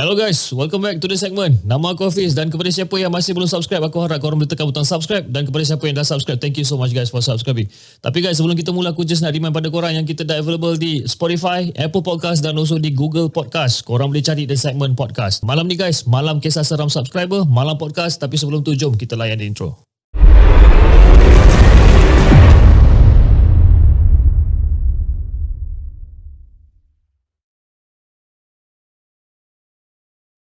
[0.00, 1.60] Hello guys, welcome back to the segment.
[1.60, 4.64] Nama aku Hafiz dan kepada siapa yang masih belum subscribe, aku harap korang boleh tekan
[4.64, 7.68] butang subscribe dan kepada siapa yang dah subscribe, thank you so much guys for subscribing.
[8.00, 10.72] Tapi guys, sebelum kita mula, aku just nak remind pada korang yang kita dah available
[10.80, 13.84] di Spotify, Apple Podcast dan also di Google Podcast.
[13.84, 15.44] Korang boleh cari the segment podcast.
[15.44, 18.16] Malam ni guys, malam kisah seram subscriber, malam podcast.
[18.24, 19.84] Tapi sebelum tu, jom kita layan intro.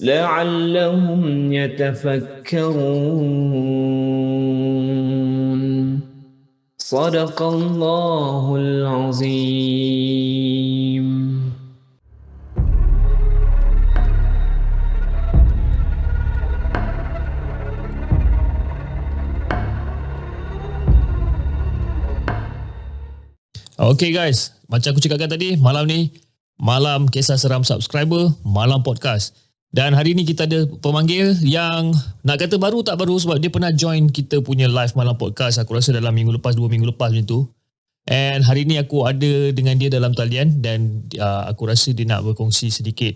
[0.00, 2.76] لعلهم يتفكرون
[6.78, 10.16] صدق الله العظيم
[23.76, 26.19] Okay guys, macam aku cakapkan tadi, malam ni
[26.61, 29.33] malam kisah seram subscriber, malam podcast.
[29.73, 33.73] Dan hari ni kita ada pemanggil yang nak kata baru tak baru sebab dia pernah
[33.73, 37.25] join kita punya live malam podcast aku rasa dalam minggu lepas, dua minggu lepas macam
[37.25, 37.39] tu.
[38.05, 42.27] And hari ni aku ada dengan dia dalam talian dan uh, aku rasa dia nak
[42.27, 43.15] berkongsi sedikit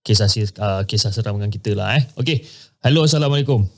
[0.00, 0.26] kisah
[0.58, 2.04] uh, kisah seram dengan kita lah eh.
[2.16, 2.48] Okay,
[2.80, 3.68] hello Assalamualaikum.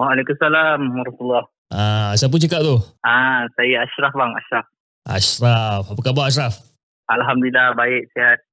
[0.00, 2.80] Waalaikumsalam warahmatullahi Ah, siapa cakap tu?
[3.04, 4.64] Ah, saya Ashraf bang, Ashraf.
[5.04, 5.82] Ashraf.
[5.92, 6.64] Apa khabar Ashraf?
[7.12, 8.47] Alhamdulillah baik, sihat.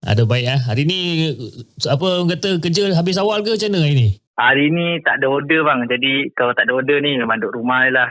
[0.00, 0.60] Ada baik eh.
[0.64, 0.98] Hari ni
[1.84, 4.08] apa orang kata kerja habis awal ke macam mana hari ni?
[4.40, 5.84] Hari ni tak ada order bang.
[5.84, 8.10] Jadi kalau tak ada order ni memang duduk rumah je lah.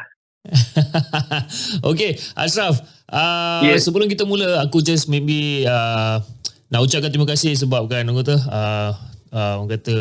[1.89, 2.77] okay, Ashraf.
[3.09, 3.81] Uh, yeah.
[3.81, 6.21] Sebelum kita mula, aku just maybe uh,
[6.69, 8.91] nak ucapkan terima kasih sebab kan orang kata uh,
[9.33, 9.97] uh, orang kata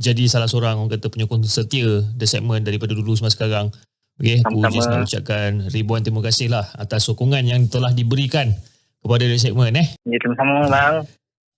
[0.00, 3.66] jadi salah seorang orang kata penyokong setia the segment daripada dulu sampai sekarang.
[4.20, 8.52] Okay, aku just nak ucapkan ribuan terima kasih lah atas sokongan yang telah diberikan
[9.00, 9.86] kepada The Segment eh.
[10.06, 10.94] Ya, sama-sama bang.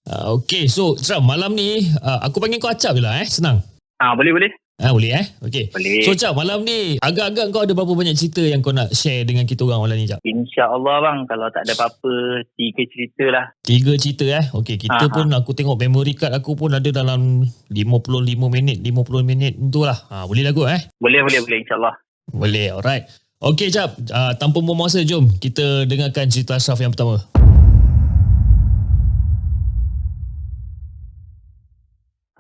[0.03, 3.63] Uh, okay, so Tram, malam ni uh, aku panggil kau Acap je lah eh, senang.
[4.03, 4.51] Ah, boleh, boleh.
[4.83, 5.27] Ah, boleh eh?
[5.47, 5.71] Okay.
[5.71, 6.03] Boleh.
[6.03, 9.47] So Cap, malam ni agak-agak kau ada berapa banyak cerita yang kau nak share dengan
[9.47, 10.19] kita orang malam ni Cap?
[10.27, 13.45] InsyaAllah bang, kalau tak ada apa-apa, tiga cerita lah.
[13.63, 14.45] Tiga cerita eh?
[14.51, 15.15] Okay, kita Aha.
[15.15, 19.99] pun aku tengok memory card aku pun ada dalam 55 minit, 50 minit tu lah.
[20.11, 20.83] Ha, boleh lah kot eh?
[20.99, 21.95] Boleh, boleh, boleh insyaAllah.
[22.35, 23.07] Boleh, alright.
[23.43, 23.99] Okey, Cap.
[24.07, 27.19] Uh, tanpa buang masa, jom kita dengarkan cerita Ashraf yang pertama.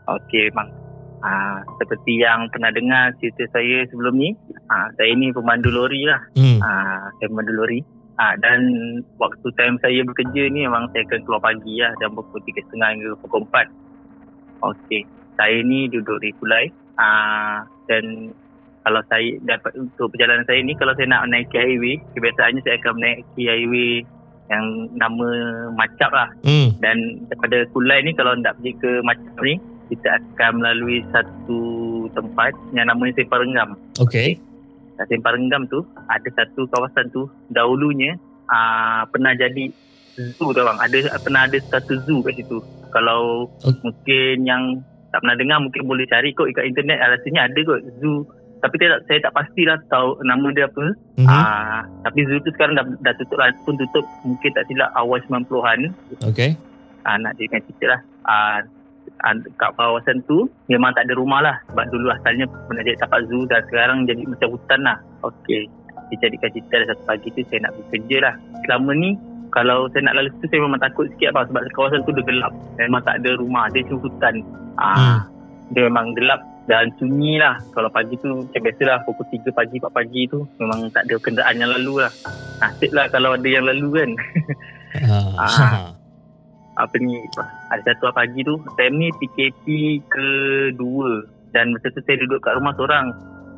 [0.07, 0.71] Okey, bang.
[1.23, 4.31] Uh, seperti yang pernah dengar cerita saya sebelum ni,
[4.71, 6.23] uh, saya ni pemandu lori lah.
[6.39, 6.63] Hmm.
[6.63, 7.83] Uh, saya pemandu lori.
[8.23, 8.61] Uh, dan
[9.19, 11.91] waktu time saya bekerja ni memang saya akan keluar pagi lah.
[11.99, 14.71] Jam pukul 3.30 hingga pukul 4.
[14.71, 15.03] Okey.
[15.35, 16.71] Saya ni duduk di Kulai.
[16.95, 18.31] Uh, dan
[18.83, 22.93] kalau saya dapat untuk perjalanan saya ni kalau saya nak naik highway kebiasaannya saya akan
[22.99, 24.03] menaiki highway
[24.51, 24.65] yang
[24.99, 25.29] nama
[25.73, 26.77] Macap lah hmm.
[26.83, 29.57] dan daripada Kulai ni kalau nak pergi ke Macap ni
[29.93, 31.63] kita akan melalui satu
[32.17, 34.37] tempat yang namanya Sempar Renggam okay.
[34.99, 35.07] okay.
[35.09, 38.19] Sempar Renggam tu ada satu kawasan tu dahulunya
[38.51, 39.73] aa, pernah jadi
[40.37, 42.61] zoo tu bang ada pernah ada satu zoo kat situ
[42.93, 43.81] kalau okay.
[43.81, 44.63] mungkin yang
[45.13, 48.25] tak pernah dengar mungkin boleh cari kot kat internet rasanya ada kot zoo
[48.63, 50.95] tapi saya, saya tak pastilah tahu nama dia apa.
[51.19, 51.27] Mm-hmm.
[51.27, 53.51] Uh, tapi zoo tu sekarang dah, dah tutup lah.
[53.67, 55.91] Pun tutup mungkin tak silap awal 90-an.
[56.31, 56.55] Okay.
[57.03, 58.01] Uh, nak jadikan cerita lah.
[58.23, 58.59] Uh,
[59.27, 61.59] uh, kat kawasan tu memang tak ada rumah lah.
[61.75, 64.97] Sebab dulu asalnya pernah jadi tapak zoo dan sekarang jadi macam hutan lah.
[65.27, 65.67] Okay.
[66.15, 68.35] Dia jadikan cerita lah satu pagi tu saya nak bekerja lah.
[68.63, 69.11] Selama ni
[69.51, 72.55] kalau saya nak lalu situ saya memang takut sikit apa sebab kawasan tu dia gelap.
[72.79, 73.67] Memang tak ada rumah.
[73.75, 74.39] Dia cuma hutan.
[74.79, 75.19] Uh, hmm.
[75.75, 77.59] Dia memang gelap dan sunyi lah.
[77.75, 81.17] Kalau pagi tu macam biasa lah pukul 3 pagi 4 pagi tu memang tak ada
[81.19, 82.13] kenderaan yang lalu lah.
[82.63, 84.11] Nasib lah kalau ada yang lalu kan.
[85.03, 85.17] Ha.
[85.43, 85.69] ha.
[86.79, 87.19] apa ni?
[87.75, 89.67] Ada satu pagi tu time ni PKP
[90.07, 91.27] kedua.
[91.53, 93.11] Dan masa tu saya duduk kat rumah seorang.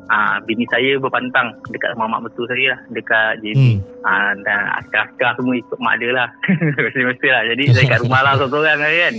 [0.05, 4.05] Ah, bini saya berpantang dekat rumah mak betul saya lah dekat JB hmm.
[4.05, 6.29] ah, dan askar-askar semua ikut mak dia lah.
[6.85, 7.41] Mesti-mesti lah.
[7.49, 9.15] Jadi saya kat rumah lah seorang-seorang kan.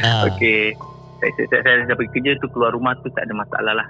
[0.00, 0.24] Ah.
[0.32, 0.72] Okay
[1.22, 3.88] saya, saya, saya, saya dah pergi kerja tu keluar rumah tu tak ada masalah lah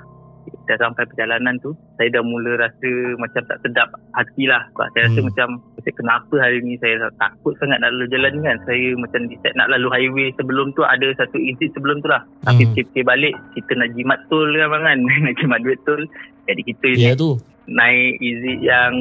[0.67, 5.02] dah sampai perjalanan tu saya dah mula rasa macam tak sedap hati lah sebab saya
[5.06, 5.26] rasa hmm.
[5.31, 5.49] macam
[5.82, 8.55] Saya kenapa hari ni saya takut sangat nak lalu jalan kan.
[8.70, 12.23] Saya macam decide nak lalu highway sebelum tu ada satu exit sebelum tu lah.
[12.46, 12.75] Tapi Hmm.
[12.79, 14.99] fikir balik kita nak jimat tol kan bang kan.
[15.02, 15.99] nak jimat duit tol.
[16.46, 17.34] Jadi kita Ya tu.
[17.67, 18.94] naik exit yang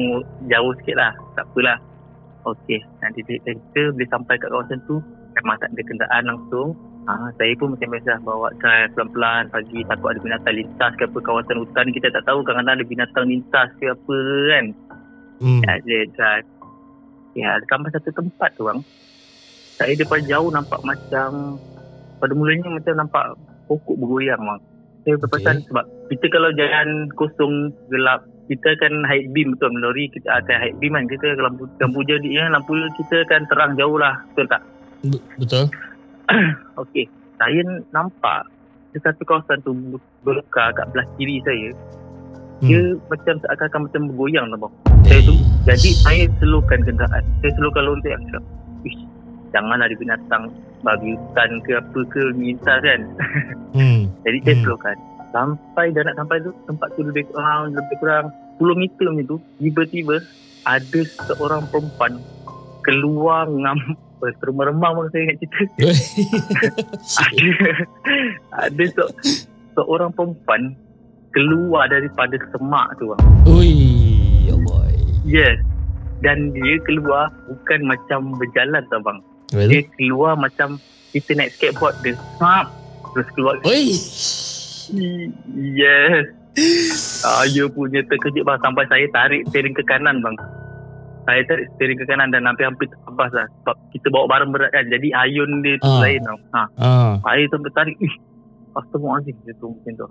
[0.50, 1.14] jauh sikit lah.
[1.38, 1.78] Tak apalah.
[2.50, 2.82] Okey.
[2.98, 4.98] Nanti kita boleh sampai kat kawasan tu.
[5.38, 6.74] Memang tak ada kenderaan langsung.
[7.02, 11.18] Ha, saya pun macam biasa bawa drive pelan-pelan pagi takut ada binatang lintas ke apa
[11.18, 14.16] kawasan hutan kita tak tahu kadang-kadang ada binatang lintas ke apa
[14.54, 14.66] kan.
[15.42, 15.60] Hmm.
[15.66, 16.46] Ya, dia drive.
[17.34, 18.78] Ya, sampai satu tempat tu bang.
[19.74, 21.58] Saya daripada jauh nampak macam
[22.22, 23.24] pada mulanya macam nampak
[23.66, 24.60] pokok bergoyang bang.
[25.02, 25.66] Saya berperasan Okey.
[25.74, 26.88] sebab kita kalau jalan
[27.18, 27.54] kosong
[27.90, 32.04] gelap kita akan high beam betul lori kita akan high beam kan kita lampu lampu
[32.06, 34.62] jadi ya, lampu kita akan terang jauh lah betul tak
[35.02, 35.66] Be- Betul.
[36.82, 37.60] Okey, saya
[37.90, 38.48] nampak
[38.92, 39.72] di satu kawasan tu
[40.22, 41.70] berlekar kat belah kiri saya.
[42.62, 42.68] Hmm.
[42.68, 42.80] Dia
[43.10, 44.74] macam seakan-akan macam bergoyang tau bang.
[45.02, 45.34] Saya tu,
[45.66, 47.24] jadi saya slowkan kenderaan.
[47.42, 48.14] Saya slowkan lontek.
[48.14, 48.44] Saya cakap,
[48.82, 49.00] Ish,
[49.50, 50.42] janganlah ada binatang
[50.82, 53.00] babi hutan ke apa ke minta kan.
[53.72, 54.04] Hmm.
[54.28, 54.64] Jadi saya Hmm.
[54.68, 54.96] slowkan.
[55.32, 58.28] Sampai dah nak sampai tu, tempat tu lebih kurang, lebih kurang
[58.60, 59.36] 10 meter macam tu.
[59.56, 60.16] Tiba-tiba
[60.68, 62.20] ada seorang perempuan
[62.84, 63.80] keluar ngam
[64.22, 65.82] Remang-remang bang saya ingat cerita
[67.26, 67.48] ada
[68.70, 69.04] ada se,
[69.74, 70.78] seorang perempuan
[71.34, 73.20] keluar daripada semak tu bang.
[73.50, 73.72] Ui,
[74.46, 74.82] ya Allah.
[75.26, 75.58] Yes.
[76.22, 79.18] Dan dia keluar bukan macam berjalan tau bang.
[79.50, 79.68] Betul?
[79.68, 80.78] Dia keluar macam
[81.10, 82.70] kita naik skateboard dia snap
[83.12, 83.58] terus keluar.
[83.66, 83.90] Ui.
[85.74, 86.30] Yes.
[87.24, 90.36] Saya punya terkejut bang sampai saya tarik steering ke kanan bang.
[91.22, 93.46] Saya tarik steering ke kanan dan hampir-hampir terbabas lah.
[93.62, 94.84] Sebab kita bawa barang berat kan.
[94.86, 96.02] Jadi ayun dia tu Ah.
[96.02, 96.38] lain tau.
[96.50, 96.62] Ha.
[96.78, 97.12] Ah.
[97.20, 98.14] Saya sampai tarik Ih
[98.72, 100.06] Astagfirullahaladzim Dia tu macam tu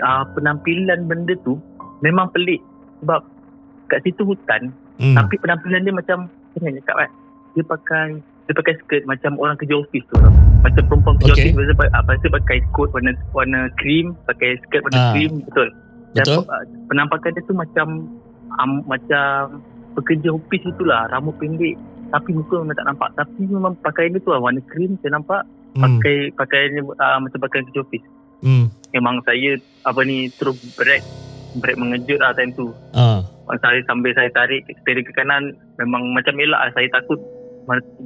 [0.00, 1.58] uh, Penampilan benda tu
[1.98, 2.62] Memang pelik
[3.02, 3.20] Sebab
[3.88, 5.18] Kat situ hutan Hmm.
[5.18, 7.10] Tapi penampilan dia macam Macam mana cakap kan
[7.52, 8.06] Dia pakai
[8.46, 10.30] Dia pakai skirt Macam orang kerja office tu tau.
[10.62, 11.50] Macam perempuan kerja Okay.
[11.50, 15.68] office Biasa pakai, apa, biasa pakai coat warna, warna cream Pakai skirt warna cream Betul
[16.14, 16.42] Dan Betul?
[16.46, 17.86] uh, Penampakan dia tu macam
[18.54, 19.58] um, Macam
[19.94, 21.78] Pekerja office itulah Rambut pendek
[22.10, 25.42] Tapi muka memang tak nampak Tapi memang pakaian dia tu lah Warna cream saya nampak
[25.74, 25.98] Hmm.
[25.98, 28.06] pakai pakaiannya uh, macam pakaian kerja office.
[28.46, 28.70] Hmm.
[28.94, 31.02] Memang saya apa ni terus break
[31.58, 32.70] break mengejut lah time tu.
[32.94, 33.26] Ah.
[33.58, 36.70] Saya sambil saya tarik steering ke kanan memang macam elak lah.
[36.78, 37.18] Saya takut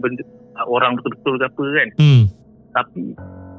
[0.00, 0.24] benda,
[0.64, 1.88] orang betul-betul ke apa kan.
[2.00, 2.22] Hmm.
[2.72, 3.04] Tapi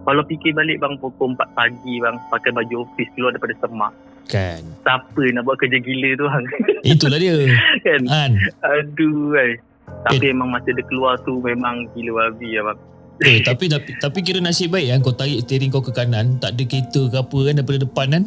[0.09, 3.93] kalau fikir balik bang pukul 4 pagi bang pakai baju office keluar daripada semak.
[4.25, 4.61] Kan.
[4.81, 6.43] Siapa nak buat kerja gila tu bang
[6.93, 7.35] Itulah dia.
[7.81, 8.01] kan.
[8.03, 8.31] Kan.
[8.61, 9.49] Aduh kan.
[10.05, 12.79] Tapi memang masa dia keluar tu memang gila babi lah bang.
[13.19, 16.55] Eh, tapi, tapi tapi kira nasib baik kan kau tarik steering kau ke kanan, tak
[16.55, 18.23] ada kereta ke apa kan daripada depan kan.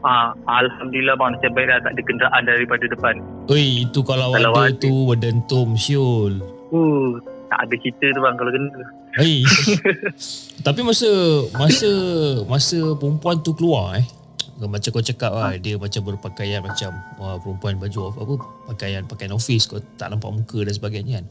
[0.00, 3.14] Ah, Alhamdulillah bang nasib baik dah tak ada kenderaan daripada depan.
[3.48, 4.76] Oi, itu kalau, Kalau ada ada.
[4.76, 6.40] tu berdentum siul.
[6.70, 7.18] Uh,
[7.48, 8.82] tak ada cerita tu bang kalau kena.
[9.18, 9.42] Hei.
[10.66, 11.08] Tapi masa
[11.52, 11.90] masa
[12.46, 14.06] masa perempuan tu keluar eh
[14.62, 18.34] macam kau cakap lah, dia macam berpakaian macam wah, perempuan baju apa
[18.68, 21.26] pakaian pakaian office kau tak nampak muka dan sebagainya kan.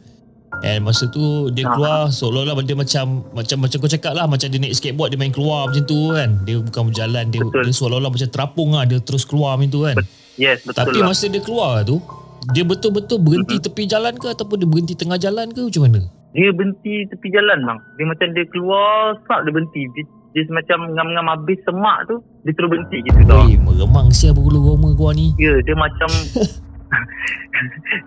[0.65, 1.21] And masa tu
[1.53, 1.77] dia Ah.
[1.77, 5.29] keluar seolah-olah dia macam macam macam kau cakap lah macam dia naik skateboard dia main
[5.29, 6.41] keluar macam tu kan.
[6.41, 7.69] Dia bukan berjalan dia, Betul.
[7.69, 9.95] dia seolah-olah macam terapung lah dia terus keluar macam tu kan.
[10.39, 11.11] Yes, betul Tapi lah.
[11.11, 12.01] masa dia keluar tu
[12.49, 15.99] dia betul-betul berhenti tepi jalan ke ataupun dia berhenti tengah jalan ke macam mana?
[16.29, 17.79] Dia berhenti tepi jalan bang.
[17.97, 19.81] Dia macam dia keluar, start dia berhenti.
[19.91, 23.49] Dia, dia semacam ngam-ngam habis semak tu, dia terus berhenti gitu tau.
[23.49, 25.33] Oi, meremang siapa bulu roma gua ni.
[25.41, 26.05] Ya, dia macam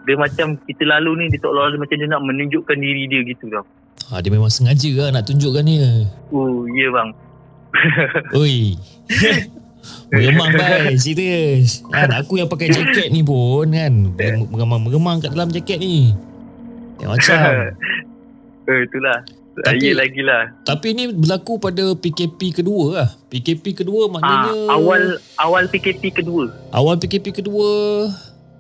[0.07, 3.51] dia macam kita lalu ni dia tak lalu macam dia nak menunjukkan diri dia gitu
[3.51, 3.67] tau.
[4.13, 6.07] Ha, dia memang sengaja lah nak tunjukkan dia.
[6.31, 7.11] Oh, ya bang.
[8.43, 8.79] Oi.
[10.15, 11.83] Meremang bai, serius.
[11.91, 14.15] Kan aku yang pakai jaket ni pun kan.
[14.15, 16.15] Meremang-meremang kat dalam jaket ni.
[17.03, 17.39] Ya macam.
[18.71, 19.42] Eh, itulah.
[19.55, 20.43] Tapi- Tapi, lagi lah.
[20.63, 23.09] Tapi ni berlaku pada PKP kedua lah.
[23.29, 25.03] PKP kedua maknanya Ah, awal
[25.37, 26.49] awal PKP kedua.
[26.73, 27.69] awal PKP kedua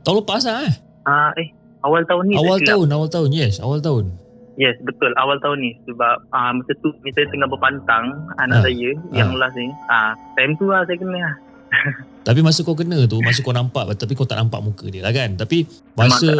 [0.02, 0.74] tahun lepas lah eh.
[1.02, 1.48] Ah, eh,
[1.80, 2.34] awal tahun ni.
[2.36, 3.28] Awal tahun, awal tahun.
[3.32, 4.12] Yes, awal tahun.
[4.54, 5.16] Yes, betul.
[5.16, 5.72] Awal tahun ni.
[5.82, 8.62] Sebab ah, masa tu saya tengah berpantang anak Ah.
[8.62, 9.72] saya yang last ni.
[9.88, 11.34] Ah, time tu lah saya kena lah.
[12.26, 15.10] Tapi masa kau kena tu, masa kau nampak tapi kau tak nampak muka dia lah
[15.10, 15.34] kan.
[15.34, 15.66] Tapi
[15.98, 16.30] masa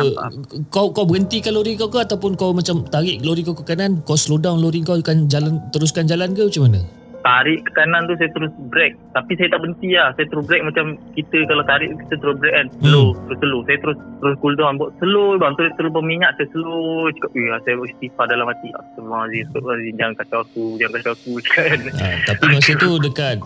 [0.70, 4.14] kau kau berhentikan lori kau ke ataupun kau macam tarik lori kau ke kanan, kau
[4.14, 6.80] slow down lori kau kan jalan teruskan jalan ke macam mana?
[7.22, 8.98] Tarik ke kanan tu saya terus break.
[9.14, 10.10] Tapi saya tak berhenti lah.
[10.18, 12.66] Saya terus break macam kita kalau tarik kita terus break kan.
[12.82, 13.60] Slow, terus slow.
[13.66, 14.74] Saya terus terus cool down.
[14.76, 15.54] Buat slow bang.
[15.54, 16.30] Terus, terus berminyak.
[16.34, 17.06] Saya slow.
[17.14, 18.68] Cakap, eh saya istighfar dalam hati.
[18.74, 19.42] Astagfirullahaladzim.
[19.46, 19.94] Astagfirullahaladzim.
[19.98, 20.64] Jangan kacau aku.
[20.82, 21.32] Jangan kacau aku.
[21.52, 21.78] Kan.
[21.84, 23.36] Ha, tapi masa tu dekat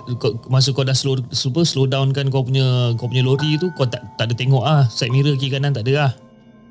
[0.47, 3.85] masa kau dah slow super slow down kan kau punya kau punya lori tu kau
[3.89, 6.13] tak tak ada tengok ah side mirror kiri kanan tak ada ah.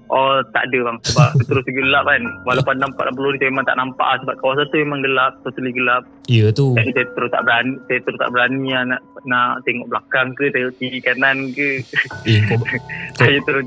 [0.06, 2.22] Oh tak ada bang sebab terus gelap kan.
[2.46, 5.74] Walaupun nampak dalam pelori saya memang tak nampak lah, sebab kawasan tu memang gelap, totally
[5.74, 6.04] gelap.
[6.26, 6.78] Ya tu.
[6.78, 10.46] Jadi saya terus tak berani, saya terus tak berani lah nak nak tengok belakang ke,
[10.50, 11.82] tengok kiri kanan ke.
[12.24, 12.58] Eh kau,
[13.18, 13.66] saya terus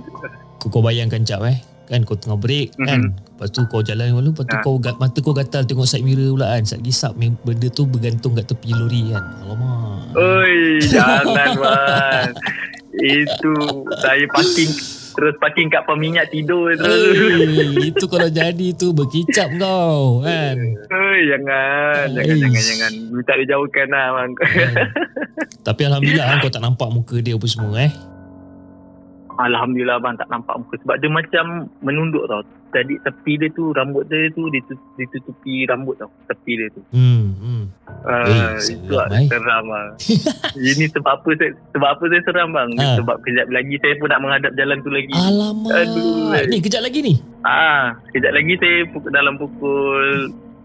[0.57, 1.59] kau, kau bayangkan cap eh.
[1.85, 2.87] Kan kau tengah break Mhm.
[2.87, 3.01] kan.
[3.17, 4.63] Lepas tu kau jalan malu, lepas tu Ha.
[4.63, 6.63] kau mata kau gatal tengok side mirror pula kan.
[6.63, 9.25] Sat gisap benda tu bergantung kat tepi lori kan.
[9.43, 10.15] Alamak.
[10.15, 12.31] Oi, jangan bang.
[12.93, 13.55] Itu
[13.97, 14.71] saya parking
[15.19, 17.19] terus parking kat peminyak tidur terus.
[17.19, 20.55] Eh, itu kalau jadi tu berkicap kau kan.
[20.95, 22.39] Oi, jangan, jangan, Eish.
[22.39, 22.93] jangan, jangan.
[23.11, 24.31] Minta dijauhkan lah bang.
[24.39, 24.73] Kan?
[25.67, 27.91] Tapi Alhamdulillah kau tak nampak muka dia apa semua eh.
[29.39, 31.45] Alhamdulillah bang tak nampak muka sebab dia macam
[31.79, 32.43] menunduk tau.
[32.69, 36.83] Jadi tepi dia tu rambut dia tu ditu- ditutupi rambut tau tepi dia tu.
[36.91, 37.63] Hmm, hmm.
[38.03, 39.89] Uh, Eh, itu seram, lah, seram bang.
[40.69, 42.69] Ini sebab apa saya sebab apa saya seram bang?
[42.77, 42.99] Ha.
[42.99, 45.15] Sebab kejap lagi saya pun nak menghadap jalan tu lagi.
[45.15, 45.73] Alamak.
[45.73, 46.45] Aduh, eh.
[46.45, 47.15] Ni kejap lagi ni.
[47.41, 50.05] Ah, kejap lagi saya pukul, dalam pukul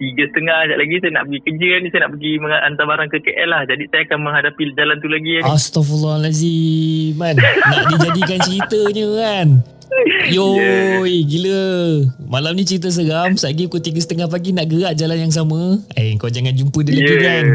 [0.03, 3.17] tiga setengah kejap lagi saya nak pergi kerja ni saya nak pergi hantar barang ke
[3.23, 5.47] KL lah jadi saya akan menghadapi jalan tu lagi ni.
[5.47, 7.35] Astaghfirullahalazim man.
[7.39, 9.47] Nak dijadikan ceritanya kan.
[10.33, 11.61] Yoi, gila.
[12.25, 13.37] Malam ni cerita seram.
[13.37, 15.77] Saat lagi pukul 3.30 pagi nak gerak jalan yang sama.
[15.93, 17.21] Eh, kau jangan jumpa dia lagi Yeah.
[17.21, 17.45] kan.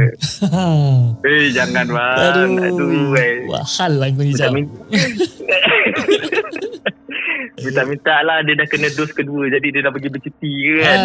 [1.29, 2.17] Eh jangan bang.
[2.17, 2.47] Aduh.
[2.63, 3.11] Aduh.
[3.51, 4.33] Wah, hal lah kau ni.
[7.65, 10.99] Minta-minta lah dia dah kena dos kedua jadi dia dah pergi bercuti kan.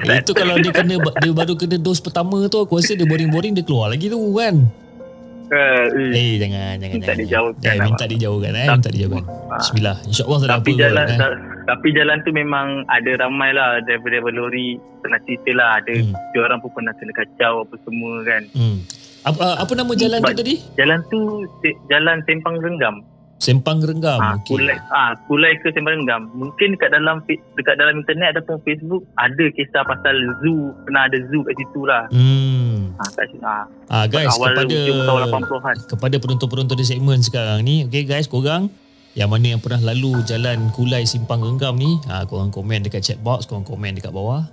[0.00, 0.18] Kan.
[0.20, 3.62] Itu kalau dia kena dia baru kena dos pertama tu aku rasa dia boring-boring dia
[3.62, 4.56] keluar lagi tu kan.
[5.46, 6.10] Uh, eh.
[6.10, 7.18] Eh jangan jangan Minta jangan.
[7.20, 8.10] dijauhkan Eh, lah, minta Mak.
[8.10, 9.22] dijauhkan eh, minta dijauhkan.
[9.46, 9.56] Ah.
[9.56, 9.96] Bismillah.
[10.02, 11.18] InsyaAllah tak ada Tapi apa jalan kot, eh.
[11.20, 14.68] ta- tapi jalan tu memang ada ramai lah daripada lori
[14.98, 16.14] pernah cerita lah ada Hmm.
[16.28, 18.42] dia orang pun pernah kena kacau apa semua kan.
[18.52, 18.78] Hmm.
[19.22, 20.54] Apa, apa nama jalan tu tadi?
[20.74, 21.18] Jalan tu
[21.86, 22.94] jalan Sempang Renggam.
[23.36, 24.16] Sempang Renggam.
[24.16, 24.56] Ah, Okey.
[24.56, 26.32] Kulai ah Kulai ke Sempang Renggam.
[26.32, 31.44] Mungkin dekat dalam dekat dalam internet ataupun Facebook ada kisah pasal zoo, pernah ada zoo
[31.44, 32.08] kat situ lah.
[32.08, 32.96] Hmm.
[32.96, 33.44] Ah kat situ.
[33.44, 35.76] Ah, Ah guys, awal kepada tahun 80-an.
[35.86, 38.72] kepada penonton-penonton di segmen sekarang ni, okey guys, korang
[39.12, 43.18] yang mana yang pernah lalu jalan Kulai Simpang Renggam ni, ah korang komen dekat chat
[43.18, 44.48] box, korang komen dekat bawah.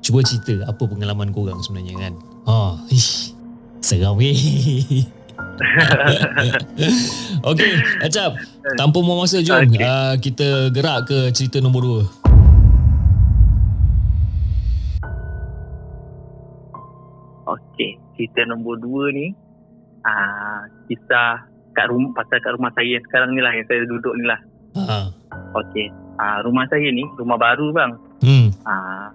[0.00, 2.12] Cuba cerita apa pengalaman korang sebenarnya kan.
[2.42, 2.56] Ha,
[2.90, 3.30] ish.
[3.78, 4.34] Seram weh.
[7.52, 8.32] Okey, Acap.
[8.78, 9.82] Tanpa buang masa jom Okey.
[9.84, 12.22] uh, kita gerak ke cerita nombor 2.
[17.42, 19.34] Okey, cerita nombor dua ni
[20.02, 24.24] ah kisah kat rumah pasal kat rumah saya sekarang ni lah yang saya duduk ni
[24.26, 24.40] lah.
[24.78, 25.10] Ha.
[25.58, 25.90] Okey.
[26.16, 27.92] Ah rumah saya ni rumah baru bang.
[28.22, 28.54] Hmm.
[28.62, 29.10] Ah,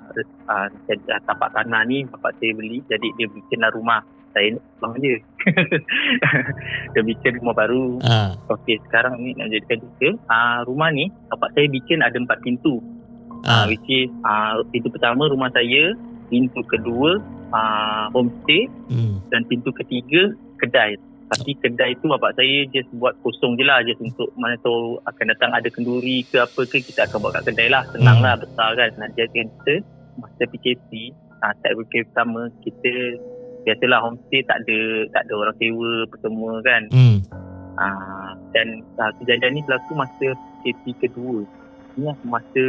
[0.52, 4.04] ah jadi, ah, tapak tanah ni bapak saya beli jadi dia bikinlah rumah.
[4.38, 5.16] Saya ni bang je.
[6.94, 7.98] dia bikin rumah baru.
[8.04, 8.38] Ha.
[8.48, 10.10] Okey, sekarang ni nak jadikan cerita.
[10.30, 12.78] Ah rumah ni bapak saya bikin ada empat pintu.
[13.44, 13.50] Ha.
[13.50, 17.18] Ah which is ah pintu pertama rumah saya, pintu kedua
[17.50, 19.18] ah homestay Hmm.
[19.28, 20.94] dan pintu ketiga kedai.
[21.28, 25.26] Tapi kedai tu bapak saya just buat kosong je lah just untuk mana tahu akan
[25.28, 27.84] datang ada kenduri ke apa ke kita akan buat kat kedai lah.
[27.90, 28.26] Senang Hmm.
[28.26, 28.90] lah besar kan.
[28.96, 29.74] Nak jadikan kita
[30.18, 32.92] masa PKP ah, tak PKP pertama kita
[33.68, 34.80] biasalah homestay tak ada
[35.12, 36.82] tak ada orang sewa apa semua kan.
[36.88, 37.18] Hmm.
[37.76, 40.32] Ah, dan ah, kejadian ni berlaku masa
[40.64, 41.44] PKP kedua.
[42.00, 42.64] Ni masa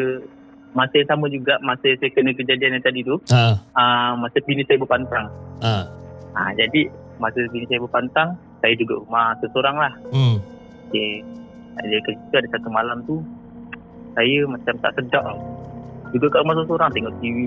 [0.75, 3.55] masa yang sama juga masa saya kena kejadian yang tadi tu Ha.
[3.73, 5.31] ah, masa bini saya berpantang.
[5.63, 5.75] Ha.
[6.35, 9.93] Ha, jadi masa bini saya berpantang, saya duduk rumah seseorang lah.
[10.11, 10.43] Hmm.
[10.91, 11.23] Okay.
[11.79, 13.23] Dia ke situ ada satu malam tu,
[14.13, 15.31] saya macam tak sedap.
[16.11, 17.39] Duduk kat rumah seseorang tengok TV,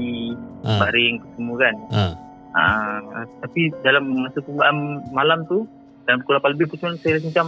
[0.64, 0.72] Ha.
[0.80, 1.76] baring semua kan.
[1.92, 2.04] Ha.
[2.52, 2.64] Ha,
[3.40, 4.76] tapi dalam masa permulaan
[5.10, 5.64] malam tu,
[6.04, 7.48] dalam pukul 8 lebih pukul saya rasa macam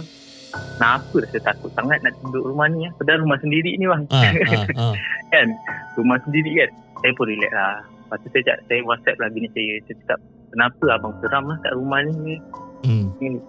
[0.54, 2.90] Kenapa dah saya takut sangat nak duduk rumah ni ya?
[2.94, 4.20] Padahal rumah sendiri ni bang Ha.
[4.22, 4.58] Ha.
[4.70, 4.86] Ha.
[5.28, 5.46] kan
[5.94, 9.48] Rumah sendiri kan Saya pun relax lah Lepas tu saya, cak, saya whatsapp lah bini
[9.50, 10.18] saya Saya cakap
[10.48, 12.38] Kenapa abang seram lah kat rumah ni
[12.84, 13.10] Hmm.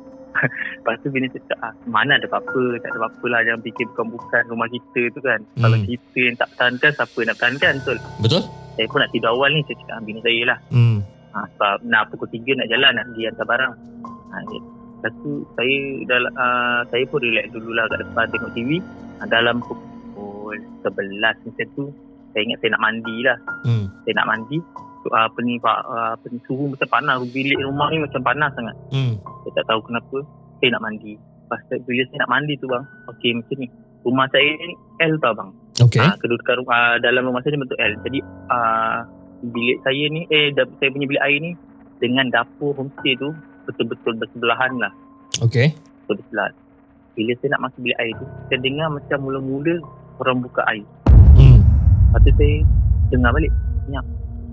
[0.75, 3.85] Lepas tu bini saya cakap ah, Mana ada apa-apa Tak ada apa-apa lah Jangan fikir
[3.91, 5.62] bukan-bukan rumah kita tu kan Hmm.
[5.62, 8.41] Kalau kita yang tak pertahankan Siapa nak pertahankan betul Betul?
[8.74, 10.97] Saya pun nak tidur awal ni Saya cakap bini saya lah Hmm.
[11.35, 13.73] Ha, Sebab nak pukul 3 nak jalan Nak pergi hantar barang.
[14.31, 14.61] Ha, ya.
[14.95, 15.77] Lepas tu saya
[16.07, 18.79] dah, uh, Saya pun relax dululah Kat depan tengok TV
[19.19, 21.83] ha, Dalam pukul 11 macam tu
[22.31, 23.89] Saya ingat saya nak mandi lah Hmm.
[24.05, 24.61] Saya nak mandi.
[25.01, 27.17] Tu, uh, apa ni pak uh, apa ni suhu macam panas.
[27.33, 28.77] Bilik rumah ni macam panas sangat.
[28.93, 29.17] Hmm.
[29.41, 30.17] saya tak tahu kenapa
[30.61, 31.13] saya nak mandi.
[31.17, 33.67] Lepas tu saya nak mandi tu bang okey macam ni.
[34.05, 35.49] Rumah saya ni L tau bang.
[35.75, 36.01] Okay.
[36.01, 37.93] Ah, kedudukan rumah, uh, dalam rumah saya ni bentuk L.
[38.05, 38.19] Jadi
[38.53, 38.99] uh,
[39.51, 41.51] bilik saya ni eh saya punya bilik air ni
[42.01, 43.29] dengan dapur homestay tu
[43.65, 44.93] betul-betul bersebelahan lah
[45.41, 45.75] Okay.
[46.05, 46.53] betul bersebelahan
[47.15, 49.75] bila saya nak masuk bilik air tu saya dengar macam mula-mula
[50.19, 50.85] orang buka air.
[51.35, 51.59] Hmm.
[52.11, 52.55] Lepas tu saya
[53.11, 53.51] dengar balik.
[53.85, 54.05] Senyap.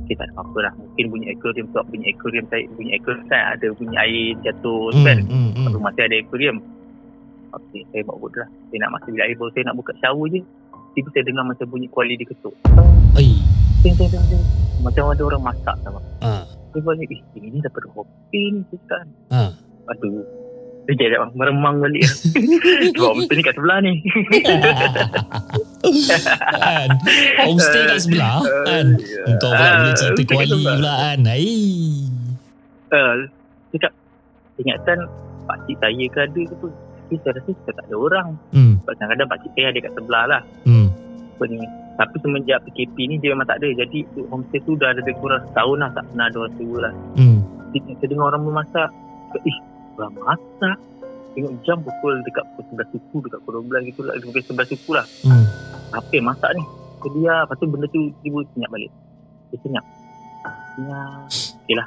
[0.03, 0.73] Okay, tak ada apa-apa lah.
[0.75, 4.99] Mungkin bunyi aquarium sebab bunyi aquarium saya, bunyi aquarium kan ada bunyi air jatuh tu
[4.99, 5.07] Hmm.
[5.07, 5.19] kan.
[5.31, 5.51] Hmm.
[5.55, 5.67] hmm.
[5.71, 6.57] Rumah saya ada aquarium.
[7.53, 8.49] Okey, saya bawa bodoh lah.
[8.73, 10.41] Saya nak masuk bilik air baru saya nak buka shower je.
[10.93, 12.55] Tiba saya dengar macam bunyi kuali dia ketuk.
[13.83, 14.43] Ting, ting, ting, ting.
[14.81, 15.99] Macam ada orang masak sama.
[16.23, 16.43] Ah.
[16.71, 19.05] Saya balik, eh ini daripada kopi ni cakap.
[19.29, 19.51] Ah.
[19.91, 20.23] Aduh.
[20.83, 22.03] Dia jadi meremang balik.
[22.95, 23.95] Sebab betul ni kat sebelah ni.
[26.59, 26.89] kan
[27.47, 28.87] homestay kat sebelah kan
[29.39, 31.55] kau pula Ah, boleh cerita kat kuali pula kan ai
[32.93, 33.25] Uh,
[33.73, 33.89] cakap,
[34.61, 35.09] ingatan
[35.49, 36.69] pakcik saya ke ada ke apa.
[36.69, 38.29] Tapi saya rasa saya tak ada orang.
[38.53, 40.43] hmm Sebab kadang-kadang pakcik saya ada kat sebelah lah.
[40.69, 40.87] hmm
[41.33, 41.57] Apa ni.
[42.03, 43.71] Tapi semenjak PKP ni dia memang tak ada.
[43.79, 46.93] Jadi homestay tu dah ada lebih kurang setahun lah tak pernah ada orang sewa lah.
[47.15, 47.39] hmm
[47.71, 48.91] Kita, kita dengar orang memasak.
[49.47, 49.59] Ih,
[49.95, 50.77] orang masak.
[51.33, 54.15] Tengok jam pukul dekat pukul 11 suku, dekat pukul 12 gitu lah.
[54.19, 55.07] Dekat 11 suku lah.
[55.23, 55.47] hmm
[55.95, 56.63] Apa yang masak ni?
[57.03, 58.91] So dia, lepas tu benda tu tiba senyap balik.
[59.55, 59.85] Dia senyap.
[60.75, 61.23] Senyap.
[61.63, 61.87] Okay lah.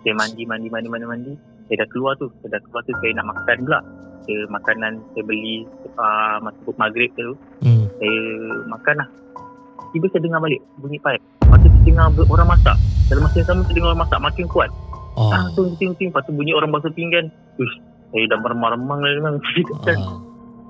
[0.00, 1.32] Saya mandi, mandi, mandi, mandi, mandi.
[1.68, 2.32] Saya dah keluar tu.
[2.40, 3.80] Saya dah keluar tu, saya nak makan pula.
[4.24, 5.62] Saya makanan, saya beli
[6.00, 7.36] uh, masa pukul maghrib tu.
[7.60, 8.16] hmm Saya
[8.64, 9.08] makan lah.
[9.90, 11.22] Tiba saya dengar balik bunyi pipe.
[11.40, 12.76] Lepas saya dengar orang masak.
[13.06, 14.70] Dalam masa yang sama saya dengar orang masak makin kuat.
[15.14, 16.08] oh Ah, tu ting ting.
[16.10, 17.26] Lepas tu bunyi orang basuh pinggan.
[17.56, 17.76] Uish,
[18.10, 19.34] saya dah meremang-remang lah memang.
[19.86, 19.98] Kan?
[19.98, 20.18] ah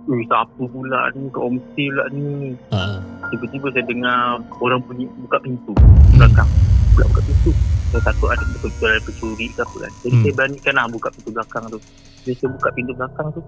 [0.06, 1.26] Uish, apa pula ni?
[1.28, 2.54] Kat homestay pula ni.
[2.70, 4.18] ah Tiba-tiba saya dengar
[4.60, 5.72] orang bunyi buka pintu
[6.14, 6.46] belakang.
[6.94, 7.50] Pula buka pintu.
[7.86, 9.92] Saya takut ada betul-betul ada pencuri ke apa kan.
[10.00, 10.22] Jadi Hmm.
[10.22, 11.78] saya beranikan lah buka pintu belakang tu.
[12.22, 13.40] Jadi saya buka pintu belakang tu.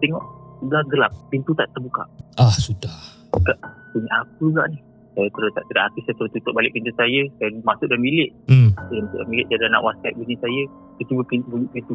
[0.00, 0.24] Tengok
[0.66, 1.12] dah gelap.
[1.28, 2.02] Pintu tak terbuka.
[2.36, 2.96] ah sudah
[3.90, 4.78] Bunyi apa pula ni?
[5.10, 5.98] Saya terus tak tidak hati.
[6.06, 7.20] Saya terus tutup balik pintu saya.
[7.36, 8.30] Saya masuk dalam bilik.
[8.46, 9.46] hmm Saya masuk dalam bilik.
[9.46, 10.62] Dia dah nak whatsapp bunyi saya.
[10.96, 11.92] Tiba-tiba pintu, bunyi pintu.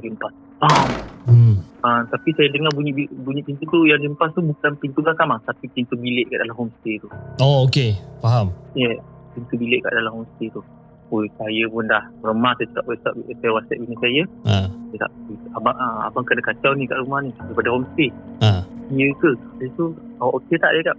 [0.57, 0.87] Bam!
[1.25, 5.29] hmm Ah, tapi saya dengar bunyi bunyi pintu tu yang limpas tu bukan pintu belakang
[5.29, 5.37] lah.
[5.43, 7.07] Tapi pintu bilik kat dalam homestay tu.
[7.39, 8.95] oh okey faham Ya, yeah,
[9.31, 10.65] pintu bilik kat dalam homestay tu.
[11.13, 14.21] Oi, saya pun dah remah saya cakap WhatsApp, saya WhatsApp bini saya.
[14.49, 15.11] ah Dia cakap,
[15.53, 18.09] abang, ah, abang kena kacau ni kat rumah ni daripada homestay.
[18.41, 19.31] ah Ya ke?
[19.61, 20.97] Dia tu, oh, okey tak dia cakap?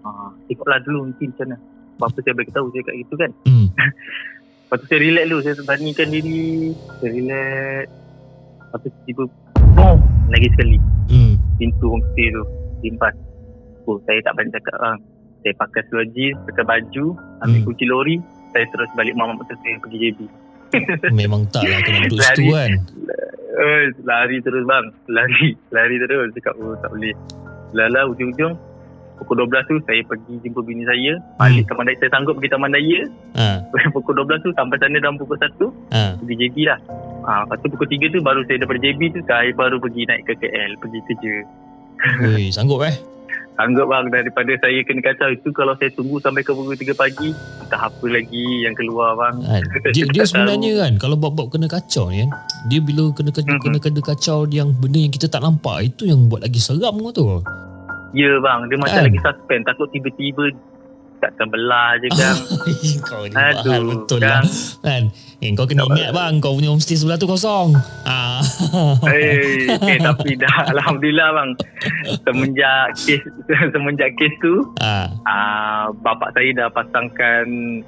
[0.00, 1.56] Ah, tengoklah dulu nanti macam mana.
[2.00, 3.30] Apa saya beritahu saya kat gitu kan.
[3.44, 3.66] hmm
[4.62, 6.42] Lepas tu saya relax dulu, saya bandingkan diri.
[6.96, 7.84] Saya relax.
[8.62, 9.22] Lepas tu tiba,
[9.74, 10.78] boom, lagi sekali.
[11.08, 12.42] hmm Pintu homestay tu,
[12.80, 13.14] limpas.
[13.84, 14.96] Oh, saya tak banyak cakap lah.
[15.40, 17.04] Saya pakai seluar jeans, pakai baju,
[17.40, 17.66] ambil Hmm.
[17.66, 18.16] kunci lori.
[18.50, 20.18] Saya terus balik mamak motor saya pergi JB.
[21.12, 22.30] memang tak lah kena duduk Lari.
[22.30, 22.72] situ kan
[23.50, 24.86] Eh, lari terus bang.
[25.06, 25.48] Lari.
[25.68, 26.30] Lari terus.
[26.32, 27.12] Cakap, oh tak boleh.
[27.72, 28.54] Lala ujung-ujung.
[29.20, 31.20] Pukul 12 tu saya pergi jumpa bini saya.
[31.36, 31.96] Balik Taman Daya.
[32.00, 33.00] Saya sanggup pergi Taman Daya.
[33.36, 33.56] ah
[33.94, 35.46] pukul 12 tu sampai sana dalam pukul 1.
[35.92, 36.80] ah Pergi JB lah.
[37.20, 40.24] Ha, lepas tu pukul 3 tu baru saya daripada JB tu saya baru pergi naik
[40.24, 40.72] ke KL.
[40.80, 41.34] Pergi kerja.
[42.32, 42.96] Oi, sanggup eh
[43.60, 47.36] Sanggup bang daripada saya kena kacau itu kalau saya tunggu sampai ke pukul 3 pagi.
[47.60, 49.36] Entah apa lagi yang keluar bang.
[49.44, 49.62] kan
[49.94, 52.30] dia, dia sebenarnya kan kalau bab-bab kena kacau ni kan
[52.72, 56.28] dia bila kena kena, kena kena kacau yang benda yang kita tak nampak itu yang
[56.28, 57.40] buat lagi seram tu
[58.12, 58.60] Ya bang.
[58.66, 59.06] Dia macam Kan?
[59.06, 59.62] lagi suspend.
[59.64, 60.44] Takut tiba-tiba
[61.20, 62.32] kat terbelah je kan.
[63.06, 63.92] kau ni mahal Aduh.
[63.92, 64.40] betul lah
[64.80, 67.76] kan eh, kau kena Tak ingat bang kau punya homestay sebelah tu kosong
[68.08, 68.40] ah
[69.04, 71.50] Eh, eh tapi dah alhamdulillah bang.
[72.24, 73.20] Semenjak kes
[73.68, 77.44] semenjak kes tu, ah ah bapak saya dah pasangkan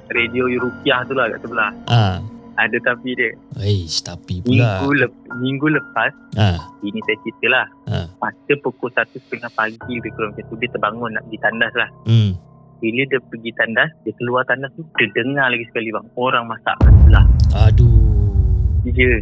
[0.09, 1.71] radio Rupiah tu lah kat sebelah.
[1.89, 2.21] ah
[2.53, 3.33] Ada tapi dia.
[3.59, 5.11] Eish, tapi pula Minggu, lep,
[5.41, 7.67] minggu lepas, ah ini saya cerita lah.
[7.89, 8.07] Ah.
[8.21, 11.89] Masa pukul 1.30 pagi lebih kurang macam tu, dia terbangun nak pergi tandas lah.
[12.05, 12.31] hmm
[12.83, 16.05] Bila dia pergi tandas, dia keluar tandas tu, dia dengar lagi sekali bang.
[16.19, 17.25] Orang masak kat sebelah.
[17.55, 18.03] aduh
[18.83, 19.15] Ya.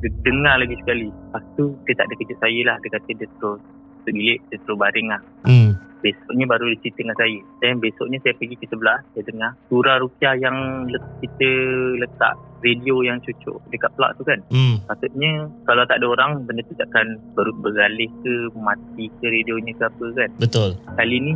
[0.00, 1.08] Dia dengar lagi sekali.
[1.08, 2.76] Lepas tu, dia tak ada kejut saya lah.
[2.80, 3.60] Dia kata dia terus
[4.04, 5.20] masuk bilik, dia terus baring lah.
[5.42, 5.72] hmm
[6.04, 7.40] Besoknya baru dia cerita dengan saya.
[7.58, 10.52] Dan besoknya saya pergi ke sebelah, saya dengar surah rupiah yang
[10.84, 11.48] le- kita
[11.96, 14.36] letak radio yang cucuk dekat plug tu kan.
[14.52, 19.72] hmm Patutnya kalau tak ada orang, benda tu takkan ber- beralih ke mati ke radionya
[19.72, 20.30] ke apa kan.
[20.36, 21.32] betul Kali ni,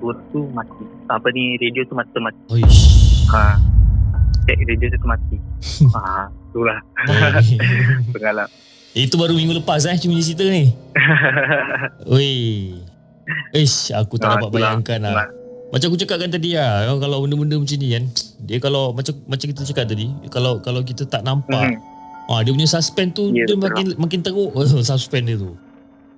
[0.00, 0.84] surah tu mati.
[1.12, 2.40] Apa ni, radio tu mati mati.
[2.50, 2.80] Oish.
[3.28, 3.60] Ha.
[4.48, 5.36] Cek radio tu mati.
[5.92, 6.80] ha, itulah
[8.16, 8.48] pengalaman.
[8.96, 10.72] Itu baru minggu lepas eh cuma cerita ni.
[12.10, 12.80] Weh.
[13.52, 15.12] Ish, aku tak Ah, dapat bayangkan lah.
[15.12, 15.28] Itulah.
[15.66, 18.04] Macam aku cakap kan tadi lah, kalau benda-benda macam ni kan,
[18.40, 22.30] dia kalau macam macam kita cakap tadi, kalau kalau kita tak nampak, Mhm.
[22.30, 24.50] ah dia punya suspend tu Ya, dia betul makin makin teruk
[24.88, 25.52] suspend dia tu.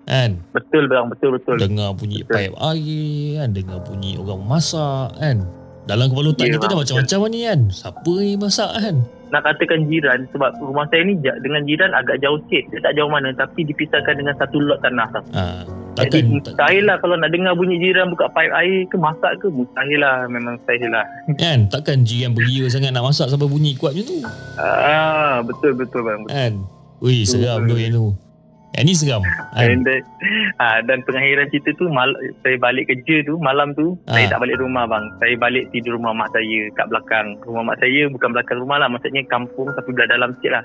[0.05, 0.41] Kan?
[0.53, 1.57] Betul bang, betul betul.
[1.59, 2.49] Dengar bunyi Betul.
[2.49, 5.37] pipe air kan, dengar bunyi orang masak kan.
[5.85, 7.61] Dalam kepala otak Ya, kita dah macam-macam ni kan.
[7.69, 8.97] Siapa ni masak kan?
[9.29, 12.64] Nak katakan jiran sebab rumah saya ni dengan jiran agak jauh sikit.
[12.73, 15.23] Dia tak jauh mana tapi dipisahkan dengan satu lot tanah tau.
[15.37, 15.62] Ah,
[15.97, 20.01] takkan Mustahil lah kalau nak dengar bunyi jiran buka paip air ke masak ke mustahil
[20.01, 21.05] lah memang mustahil lah.
[21.43, 24.19] kan takkan jiran beria sangat nak masak sampai bunyi kuat macam tu
[24.57, 26.21] Ah betul betul bang.
[26.25, 26.33] Betul.
[26.33, 26.53] kan
[26.99, 28.28] Wih seram tu yang tu
[28.70, 30.02] yang ni seram kan And then,
[30.62, 32.12] ah, dan pengakhiran cerita tu mal,
[32.44, 34.14] saya balik kerja tu malam tu Ah.
[34.14, 35.04] saya tak balik rumah bang.
[35.18, 37.26] Saya balik tidur rumah mak saya kat belakang.
[37.42, 40.64] Rumah mak saya bukan belakang rumah lah maksudnya kampung tapi belah dalam sikit lah.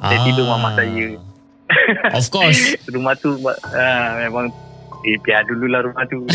[0.00, 1.06] saya tidur dengan mak saya.
[1.70, 2.18] Ah.
[2.18, 2.62] of course
[2.94, 3.36] Rumah tu
[3.70, 4.50] ah, memang
[5.02, 6.20] eh biar dululah rumah tu.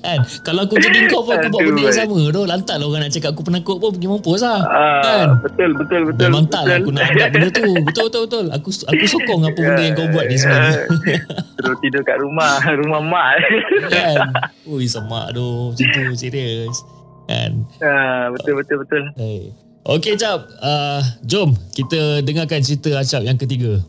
[0.00, 0.18] kan?
[0.40, 2.18] Kalau aku jadi kau pun aku buat benda yang sama.
[2.26, 4.60] Tu lantak lah orang nak cakap aku penakut pun pergi mampus lah.
[4.62, 5.26] Ah, Kan?
[5.42, 6.22] betul betul betul.
[6.26, 7.70] Memang tak lah aku nak adapt benda tu.
[7.82, 8.44] Betul betul betul.
[8.50, 10.80] Aku aku sokong apa benda yang kau buat ni sebenarnya.
[11.60, 13.32] Terus tidur kat rumah Rumah mak.
[13.88, 14.18] Kan?
[14.64, 15.72] Ui semak tu.
[15.72, 16.76] Macam tu serius.
[17.26, 17.62] Kan?
[17.78, 19.02] Ah, Betul betul betul.
[19.14, 19.52] Hey.
[19.80, 23.80] Okay Cap uh, Jom Kita dengarkan cerita Acap yang ketiga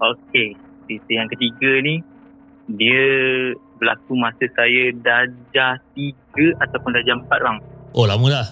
[0.00, 0.56] Okey
[0.88, 2.00] Cerita yang ketiga ni
[2.66, 3.04] Dia
[3.76, 7.58] Berlaku masa saya Darjah 3 Ataupun darjah 4 bang
[7.92, 8.46] Oh lama dah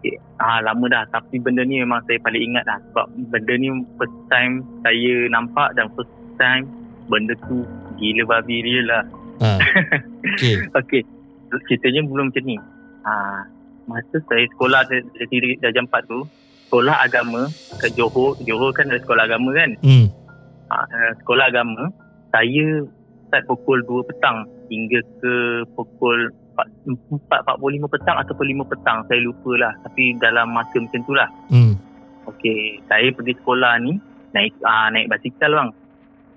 [0.00, 0.16] Okay.
[0.40, 3.68] Ah lama dah tapi benda ni memang saya paling ingat dah sebab benda ni
[4.00, 6.08] first time saya nampak dan first
[6.40, 6.64] time
[7.12, 7.68] benda tu
[8.00, 9.04] gila babi real lah.
[9.44, 9.60] ha.
[10.32, 11.02] Okay Okey.
[11.68, 12.56] Ceritanya belum macam ni.
[13.04, 13.44] Ah
[13.84, 14.88] masa saya sekolah
[15.28, 16.24] diri darjah 4 tu
[16.72, 18.40] sekolah agama kat Johor.
[18.40, 19.76] Johor kan ada sekolah agama kan.
[19.84, 20.08] hmm.
[20.70, 20.86] Ah,
[21.18, 21.90] sekolah agama
[22.30, 22.86] saya
[23.26, 25.34] start pukul 2 petang hingga ke
[25.74, 27.26] pukul 4,
[27.58, 31.74] 4.45 petang ataupun 5 petang saya lupa lah tapi dalam masa macam tu lah Hmm.
[32.30, 33.98] Okey, saya pergi sekolah ni
[34.36, 35.70] naik uh, naik basikal bang.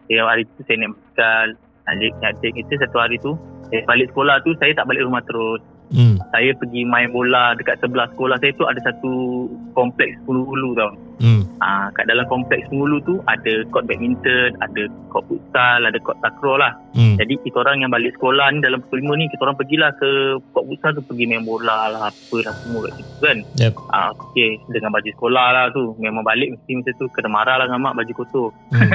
[0.10, 1.48] Saya hari tu saya naik basikal,
[1.86, 3.38] naik naik kereta satu hari tu.
[3.70, 5.62] Saya balik sekolah tu saya tak balik rumah terus.
[5.94, 6.18] Hmm.
[6.34, 9.46] Saya pergi main bola dekat sebelah sekolah saya tu ada satu
[9.78, 10.92] kompleks hulu-hulu tau.
[11.22, 11.46] Hmm.
[11.62, 16.58] Ah, kat dalam kompleks hulu tu ada court badminton, ada court futsal, ada court takraw
[16.58, 16.74] lah.
[16.98, 17.16] Hmm.
[17.22, 20.42] Jadi kita orang yang balik sekolah ni dalam pukul 5 ni kita orang pergilah ke
[20.52, 23.38] court futsal tu pergi main bola lah apa lah semua kat situ kan.
[23.62, 23.74] Yep.
[23.94, 25.94] Ah, okay, dengan baju sekolah lah tu.
[26.02, 28.50] Memang balik mesti macam tu kena marah lah dengan mak baju kotor.
[28.74, 28.92] Hmm.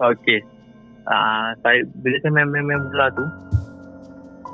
[0.14, 0.40] Okey.
[1.10, 3.26] Ah, saya bila saya main-main bola tu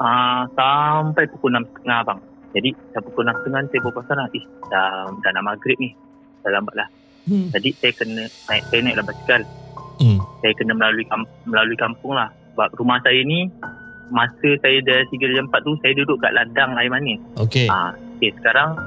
[0.00, 2.20] ah, sampai pukul 6.30 bang.
[2.56, 4.28] Jadi dah pukul 6.30 saya berpasal lah.
[4.32, 5.92] Ih, dah, dah nak maghrib ni.
[6.40, 6.88] Dah lambat lah.
[7.26, 7.50] Hmm.
[7.50, 9.42] Jadi saya kena naik saya naik lah basikal.
[9.98, 10.18] Hmm.
[10.40, 11.04] Saya kena melalui
[11.44, 12.30] melalui kampung lah.
[12.54, 13.50] Sebab rumah saya ni
[14.08, 17.18] masa saya dah 3 jam 4 tu saya duduk kat ladang air manis.
[17.36, 17.66] Okay.
[17.66, 18.78] Ah, okay, sekarang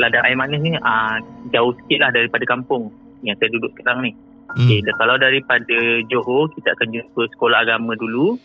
[0.00, 1.20] ladang air manis ni ah,
[1.52, 2.88] jauh sikit lah daripada kampung
[3.20, 4.12] yang saya duduk sekarang ni.
[4.54, 4.70] Hmm.
[4.70, 8.38] Okay, kalau daripada Johor, kita akan jumpa sekolah agama dulu.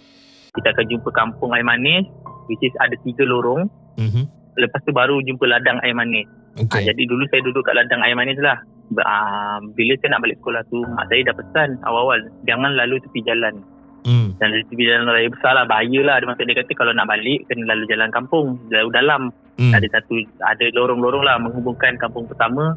[0.60, 2.04] Kita akan jumpa kampung air manis,
[2.52, 3.72] which is ada tiga lorong.
[3.96, 4.28] Mhm.
[4.60, 6.28] Lepas tu baru jumpa ladang air manis.
[6.60, 6.92] Ah, Okay.
[6.92, 8.60] jadi dulu saya duduk kat ladang air manis lah.
[9.06, 13.24] Ah, bila saya nak balik sekolah tu, mak saya dah pesan awal-awal, jangan lalu tepi
[13.24, 13.64] jalan.
[14.04, 14.36] Hmm.
[14.42, 16.20] Dan tepi jalan raya besar lah, bahaya lah.
[16.20, 19.22] Dia, maksud dia kata kalau nak balik, kena lalu jalan kampung, lalu dalam.
[19.62, 19.72] Hmm.
[19.76, 22.76] Ada satu ada lorong-lorong lah menghubungkan kampung pertama,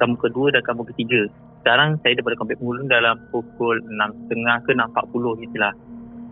[0.00, 1.28] kampung kedua dan kampung ketiga.
[1.60, 5.72] Sekarang saya daripada komplek penghulu dalam pukul 6.30 ke 6.40 gitu lah.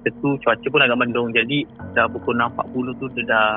[0.06, 3.48] Tentu cuaca pun agak mendung jadi dah pukul 6.40 tu dia dah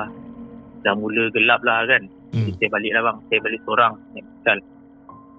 [0.82, 2.02] dah mula gelap lah kan.
[2.34, 2.48] Hmm.
[2.48, 3.16] Jadi saya balik lah bang.
[3.30, 4.58] Saya balik seorang naik basikal.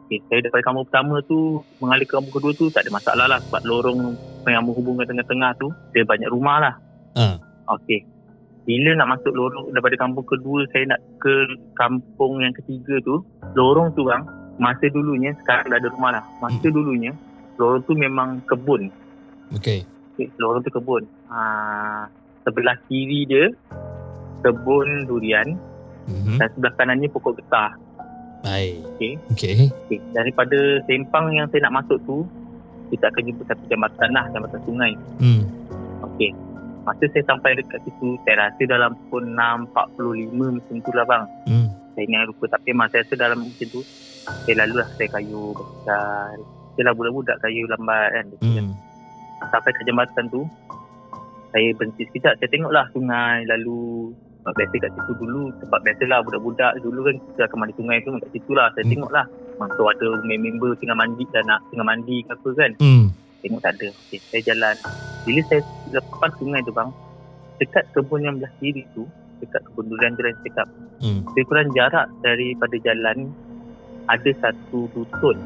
[0.03, 1.39] Okay, saya daripada kampung pertama tu
[1.79, 3.99] mengalir ke kampung kedua tu tak ada masalah lah sebab lorong
[4.45, 6.73] yang menghubungkan tengah-tengah tu dia banyak rumah lah.
[7.15, 7.35] Ah.
[7.79, 8.03] Okey.
[8.63, 11.33] Bila nak masuk lorong daripada kampung kedua saya nak ke
[11.75, 13.19] kampung yang ketiga tu,
[13.55, 14.23] lorong tu bang,
[14.59, 16.23] masa dulunya sekarang dah ada rumah lah.
[16.39, 16.75] Masa Hmm.
[16.75, 17.11] dulunya
[17.59, 18.87] lorong tu memang kebun.
[19.55, 19.83] Okay.
[20.37, 21.03] Lorong tu kebun.
[21.29, 21.39] Ha,
[22.43, 23.45] sebelah kiri dia
[24.43, 25.55] kebun durian
[26.03, 26.35] Mhm.
[26.35, 27.71] dan sebelah kanannya pokok getah.
[28.43, 28.83] Baik.
[28.99, 29.13] Okay.
[29.31, 29.55] Okay.
[29.87, 29.99] Okay.
[30.11, 32.27] Daripada sempang yang saya nak masuk tu,
[32.91, 34.91] kita akan jumpa satu jambatan lah, jambatan sungai.
[35.17, 35.47] Hmm.
[36.03, 36.35] Okey.
[36.83, 41.23] Masa saya sampai dekat situ, saya rasa dalam pukul 6.45 macam tu lah bang.
[41.47, 41.67] Hmm.
[41.95, 43.79] Saya ingat lupa tapi memang saya rasa dalam macam tu,
[44.43, 46.37] saya lalu lah saya kayu basikal.
[46.75, 48.25] Saya lah budak-budak kayu lambat kan.
[48.43, 48.72] Hmm.
[49.53, 50.41] Sampai ke jambatan tu,
[51.53, 52.41] saya berhenti sekejap.
[52.41, 54.09] Saya tengok lah sungai lalu.
[54.43, 58.11] Sebab biasa kat situ dulu, sebab biasalah budak-budak dulu kan kita akan mandi sungai tu
[58.11, 58.67] kat situ lah.
[58.75, 58.91] Saya Hmm.
[58.91, 59.25] tengok lah.
[59.55, 62.71] Masa ada member tengah mandi dan nak tengah mandi ke apa kan.
[62.81, 63.05] Hmm.
[63.39, 63.87] Tengok tak ada.
[63.93, 64.75] Okay, saya jalan.
[65.23, 65.61] Bila saya
[65.93, 66.89] lepas sungai tu bang,
[67.61, 69.07] dekat kebun yang belah kiri tu,
[69.39, 70.67] dekat kebun durian tu yang cakap,
[70.99, 71.21] Hmm.
[71.31, 73.31] lebih kurang jarak daripada jalan
[74.11, 75.37] ada satu dusun.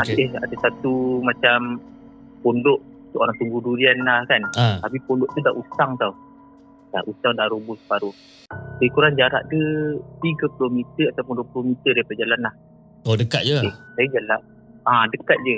[0.00, 0.32] Okay.
[0.32, 1.84] Ada, ada satu macam
[2.40, 2.80] pondok
[3.16, 4.44] untuk orang tunggu durian lah kan.
[4.60, 4.76] Ah.
[4.84, 6.12] Tapi pondok tu dah usang tau.
[6.92, 8.12] Dah usang dah roboh separuh.
[8.76, 12.54] Lebih kurang jarak dia 30 meter ataupun 20 meter daripada jalan lah.
[13.08, 13.56] Oh dekat je.
[13.56, 14.40] Okay, saya gelap.
[14.84, 15.56] Ah dekat je.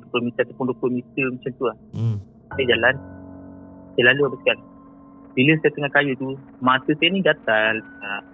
[0.00, 1.76] 30 meter ataupun 20 meter macam tu lah.
[1.92, 2.16] Hmm.
[2.56, 2.94] Saya jalan.
[3.92, 4.58] Saya lalu habis kan.
[5.36, 6.28] Bila saya tengah kayu tu,
[6.64, 7.84] mata saya ni gatal.
[8.00, 8.24] Ah,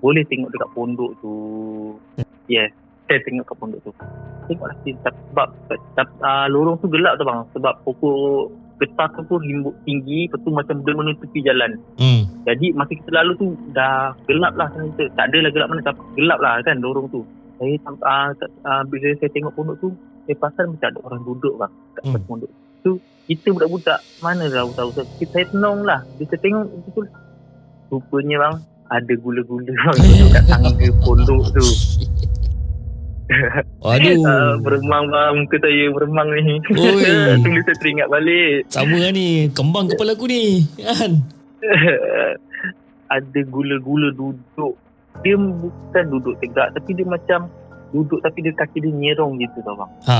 [0.00, 1.36] boleh tengok dekat pondok tu.
[2.48, 2.72] Yes.
[3.08, 3.92] Saya tengok kat pondok tu.
[4.48, 7.40] Tengoklah sebab, sebab uh, lorong tu gelap tu bang.
[7.56, 10.28] Sebab pokok getah tu pun rimbuk tinggi.
[10.28, 11.80] Lepas tu macam dia menutupi jalan.
[11.96, 12.28] Hmm.
[12.44, 15.04] Jadi masa kita lalu tu dah gelap lah sana kita.
[15.16, 17.24] Tak adalah gelap mana tapi gelap lah kan lorong tu.
[17.58, 18.30] Saya uh,
[18.68, 19.88] uh, bila saya tengok pondok tu,
[20.28, 22.24] saya pasal macam ada orang duduk bang kat Hmm.
[22.28, 22.52] pondok.
[22.84, 22.92] Tu
[23.28, 26.00] kita budak-budak mana tahu tahu saya, saya tenang lah.
[26.16, 27.06] Bila saya tengok betul
[27.88, 28.54] rupanya bang
[28.88, 31.66] ada gula-gula bang duduk kat tangga pondok tu.
[33.84, 34.24] Aduh.
[34.24, 36.56] Uh, beremang bang muka saya beremang ni.
[36.72, 37.12] Oi.
[37.44, 38.64] Tulis saya teringat balik.
[38.72, 39.52] Sama lah ni.
[39.52, 40.64] Kembang kepala aku ni.
[40.80, 41.20] Kan?
[43.16, 44.74] ada gula-gula duduk.
[45.20, 47.50] Dia bukan duduk tegak tapi dia macam
[47.90, 49.90] duduk tapi dia kaki dia nyerong gitu tau bang.
[50.06, 50.18] Ha.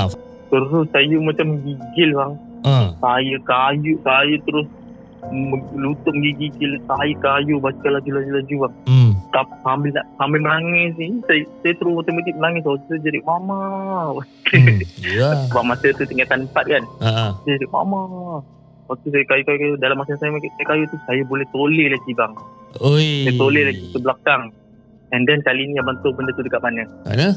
[0.48, 2.32] Terus saya macam gigil bang.
[2.66, 2.76] Ha.
[2.98, 4.66] Saya kayu, saya terus
[5.28, 8.74] m- lutut gigil, saya kayu baca laju-laju bang.
[8.86, 9.10] Hmm.
[9.34, 12.62] Tak sambil nak sambil menangis ni, saya, saya terus otomatik menangis.
[12.64, 13.60] So, saya jadi mama.
[14.48, 14.78] Hmm.
[15.08, 15.48] Ya.
[15.48, 16.84] Sebab masa tu tingkatan 4 kan.
[17.04, 17.34] Ha.
[17.44, 18.00] Saya jadi mama.
[18.88, 22.32] Waktu saya kayu-kayu dalam masa saya saya kayu tu saya boleh toleh lagi bang.
[22.80, 23.28] Oi.
[23.28, 24.42] Saya toleh lagi ke belakang.
[25.12, 26.84] And then kali ni abang tahu benda tu dekat mana?
[27.04, 27.32] Mana?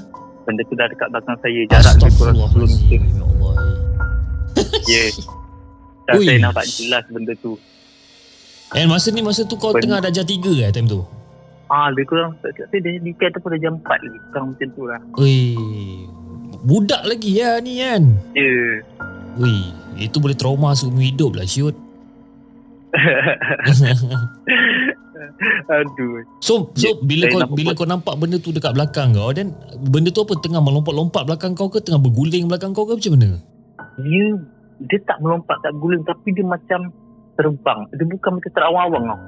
[0.48, 1.62] Benda tu dah dekat belakang saya.
[1.67, 3.00] Jarak dia kurang 10 meter.
[3.04, 3.56] Ya Allah.
[6.12, 6.15] Ya.
[6.15, 6.28] Dan Ui.
[6.28, 7.56] saya nampak jelas benda tu.
[8.71, 11.04] And masa ni masa tu kau Ben- tengah darjah 3 ke time tu?
[11.71, 12.36] Ah, lebih kurang.
[12.43, 14.19] Saya dia dekat tu pada jam 4 lagi.
[14.32, 15.00] Kurang macam tu lah.
[15.15, 15.56] Oi.
[16.62, 18.04] Budak lagi ya ni kan.
[18.36, 18.84] Ya.
[19.39, 21.71] Ui, itu boleh trauma seumur hidup lah shoot.
[25.71, 26.28] Aduh.
[26.43, 29.32] so so Ya, bila saya kau nampak bila kau nampak benda tu dekat belakang kau
[29.32, 33.13] dan benda tu apa tengah melompat-lompat belakang kau ke tengah berguling belakang kau ke macam
[33.15, 33.30] mana?
[34.02, 34.26] Dia
[34.82, 36.89] dia tak melompat tak guling tapi dia macam
[37.36, 37.80] terbang.
[37.94, 39.20] Dia bukan macam terawang-awang tau.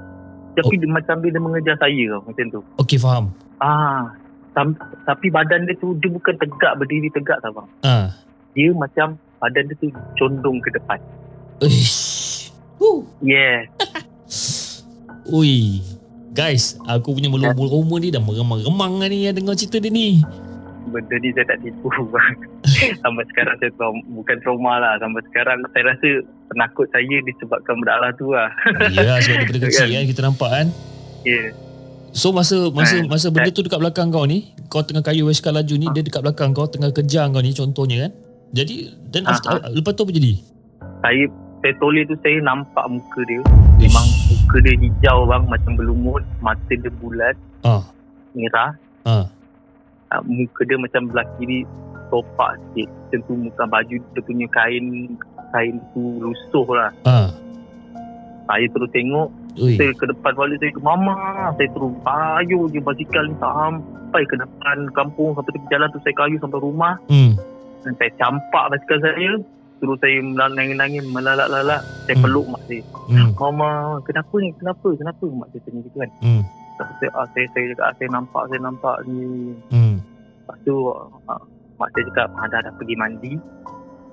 [0.54, 0.80] Tapi Oh.
[0.80, 2.60] dia macam dia mengejar saya tau macam tu.
[2.78, 3.24] Okey faham.
[3.58, 4.14] Ah,
[4.54, 7.68] tam, tapi badan dia tu dia bukan tegak berdiri tegak tau bang.
[7.82, 8.06] Ah.
[8.54, 10.98] Dia macam badan dia tu condong ke depan.
[11.58, 12.50] Uish.
[12.78, 13.02] Huh.
[13.18, 13.66] Yeah.
[15.34, 15.80] Ui.
[16.34, 20.18] Guys, aku punya melompat-lompat ni dah meremang-remang ni yang dengar cerita dia ni.
[20.84, 22.36] Benda ni saya tak tipu bang.
[23.00, 24.92] Sampai sekarang saya trauma, bukan trauma lah.
[24.98, 26.08] Sampai sekarang saya rasa
[26.48, 28.48] penakut saya disebabkan budak Allah tu lah.
[28.90, 30.04] Ya, sebab daripada kecil Kan?
[30.04, 30.66] kita nampak kan.
[31.24, 31.50] Yeah.
[32.14, 35.50] So masa masa Ah, masa benda tu dekat belakang kau ni, kau tengah kayu Weska
[35.50, 38.12] laju ni, dia dekat belakang kau tengah kejar kau ni contohnya kan.
[38.54, 38.74] Jadi
[39.24, 40.32] Ah, after, lepas tu apa jadi?
[41.02, 41.26] Saya
[41.58, 43.42] saya toleh tu saya nampak muka dia.
[43.76, 46.22] Memang muka dia hijau bang macam berlumut.
[46.38, 47.34] Mata dia bulat.
[47.62, 47.82] Ah.
[48.30, 48.78] Merah.
[49.02, 49.26] Ah.
[50.12, 51.66] Uh, muka dia macam belah kiri
[52.08, 52.88] topak sikit.
[52.90, 54.84] Macam tu muka baju dia punya kain
[55.50, 56.90] kain tu lusuh lah.
[57.04, 57.28] Ah.
[58.44, 59.78] Saya terus tengok Ui.
[59.78, 61.14] saya ke depan balik saya ke mama
[61.54, 66.14] saya terus kayu je basikal ni sampai ke depan kampung sampai tepi jalan tu saya
[66.18, 67.38] kayu sampai rumah Hmm.
[67.86, 69.38] dan saya campak basikal saya
[69.78, 72.24] terus saya nangis-nangis melalak-lalak saya Hmm.
[72.26, 73.30] peluk mak saya Hmm.
[73.32, 73.70] mama
[74.02, 76.42] kenapa ni kenapa kenapa mak saya tanya gitu kan Hmm.
[76.74, 79.24] Tu saya, ah, saya, saya cakap ah, saya nampak saya nampak ni
[79.70, 79.94] Hmm.
[80.42, 80.74] lepas tu
[81.30, 81.40] ah,
[81.76, 83.32] mak saya cakap ah, dah dah pergi mandi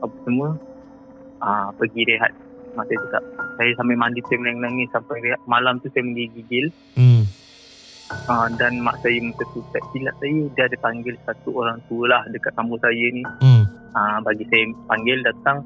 [0.02, 0.50] apa semua
[1.40, 2.34] ah, pergi rehat
[2.74, 3.24] mak saya cakap
[3.58, 7.24] saya sambil mandi saya menangis sampai rehat malam tu saya menggigil Hmm.
[8.28, 12.12] Uh, dan mak saya masa tu tak silap saya dia ada panggil satu orang tua
[12.12, 13.64] lah dekat kampung saya ni Hmm.
[13.96, 15.64] uh, bagi saya panggil datang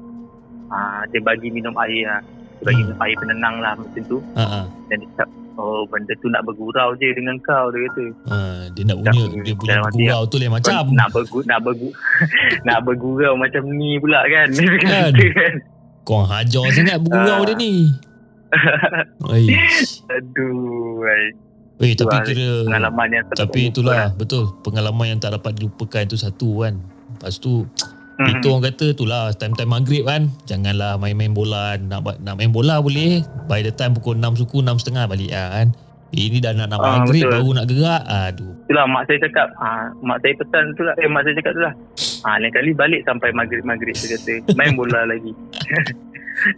[0.70, 2.22] uh, dia bagi minum air lah
[2.62, 2.94] dia bagi Hmm.
[2.94, 4.62] minum air penenang lah macam tu ah.
[4.86, 8.82] dan dia cakap oh benda tu nak bergurau je dengan kau dia kata Ah, dia
[8.84, 10.84] nak punya dia punya dalam hati gurau tu lain macam.
[10.94, 11.88] nak bergu nak bergu
[12.66, 15.12] nak bergurau macam ni pula kan dia Kan?
[15.12, 15.54] kan
[16.02, 17.90] Kau hajar sangat bergurau dia ni.
[20.08, 21.24] Aduh ai.
[21.78, 24.10] Eh tapi kira pengalaman yang tapi itulah lah.
[24.10, 26.80] betul pengalaman yang tak dapat dilupakan itu satu kan.
[27.12, 27.68] Lepas tu
[28.16, 28.28] Mhm.
[28.34, 32.80] Itu orang kata tu lah time-time maghrib kan janganlah main-main bola nak nak main bola
[32.80, 35.68] boleh by the time pukul 6 suku 6 setengah balik lah kan.
[36.08, 37.32] Ini dah nak nak Ah, maghrib betul.
[37.34, 38.02] baru nak gerak.
[38.06, 38.52] Aduh.
[38.64, 41.60] Itulah mak saya cakap, ah, mak saya pesan tu lah, eh mak saya cakap tu
[41.60, 41.74] lah.
[42.22, 45.34] Ah, lain kali balik sampai maghrib-maghrib dia kata, main bola lagi.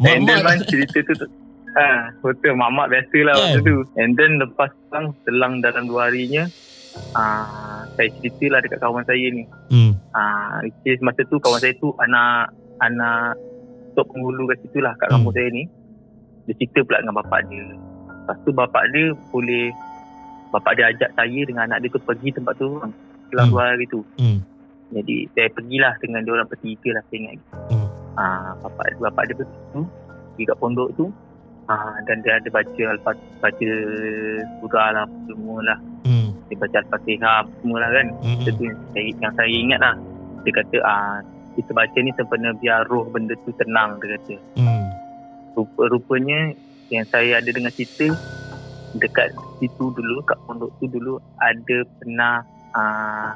[0.05, 1.27] And then man, cerita tu, tu
[1.75, 3.42] ah, betul, mak-mak biasa lah Kan?
[3.42, 3.77] waktu tu.
[3.97, 6.47] And then lepas selang, selang dalam dua harinya,
[7.13, 9.45] ah, saya cerita lah dekat kawan saya ni.
[9.69, 9.93] hmm.
[10.11, 13.35] Ah, which is masa tu kawan saya tu anak anak
[13.93, 15.39] top penghulu kat situ lah kat kampung Hmm.
[15.39, 15.65] saya ni.
[16.45, 17.65] Dia cerita pula dengan bapak dia.
[18.09, 19.67] Lepas tu bapak dia boleh
[20.49, 22.81] bapak dia ajak saya dengan anak dia tu pergi tempat tu
[23.29, 23.53] selang Hmm.
[23.53, 24.01] dua hari tu.
[24.17, 24.41] Hmm.
[24.89, 27.37] Jadi saya pergilah dengan dia orang bertiga lah saya ingat.
[27.69, 27.89] Hmm.
[28.15, 29.45] Ah, bapak bapak dia tu
[30.33, 31.07] pergi kat pondok tu.
[31.69, 32.85] Ah, dan dia ada baca
[33.39, 33.69] baca
[34.59, 35.79] surah lah semua lah.
[36.49, 38.07] Dia baca al-fatihah semua lah kan.
[38.21, 38.41] Hmm.
[38.43, 39.95] Itu yang saya, yang saya ingat lah.
[40.43, 41.17] Dia kata ah,
[41.55, 44.35] kita baca ni sebenarnya biar roh benda tu tenang dia kata.
[44.57, 44.87] Hmm.
[45.55, 46.55] Rupa-rupanya
[46.89, 48.09] yang saya ada dengan cerita
[48.97, 49.29] dekat
[49.61, 52.41] situ dulu kat pondok tu dulu ada pernah
[52.73, 53.29] uh,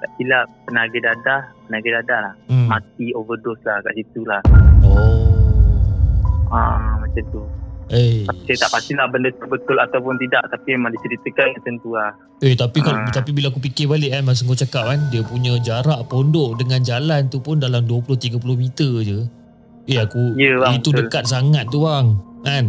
[0.00, 2.68] tak silap penaga dadah penaga dadah lah Hmm.
[2.72, 4.40] mati overdose lah kat situ lah
[4.80, 6.48] Oh.
[6.48, 7.44] uh, macam tu
[7.86, 8.24] Eh.
[8.44, 12.52] saya tak pastilah benda tu betul ataupun tidak tapi memang diceritakan macam tu lah Eh
[12.52, 13.08] tapi kan Ah.
[13.10, 16.80] tapi bila aku fikir balik kan masa kau cakap kan dia punya jarak pondok dengan
[16.80, 19.18] jalan tu pun dalam 20 30 meter je.
[19.86, 20.98] Eh aku Ya, bang, itu betul.
[21.02, 22.16] dekat sangat tu bang.
[22.42, 22.64] Kan?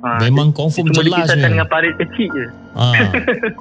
[0.00, 1.42] uh, Memang confirm cuma jelas ni.
[1.42, 2.86] dengan parit kecil je Ha.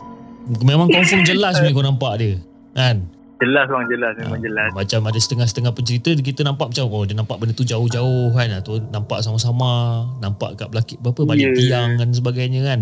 [0.63, 2.35] Memang confirm jelas ni kau nampak dia.
[2.71, 3.07] Kan?
[3.39, 7.13] Jelas bang jelas memang Ah, jelas Macam ada setengah-setengah pencerita kita nampak macam oh dia
[7.13, 9.71] nampak benda tu jauh-jauh kan atau nampak sama-sama,
[10.19, 11.55] nampak kat belakang apa balik Ya.
[11.55, 12.79] tiang dan sebagainya kan.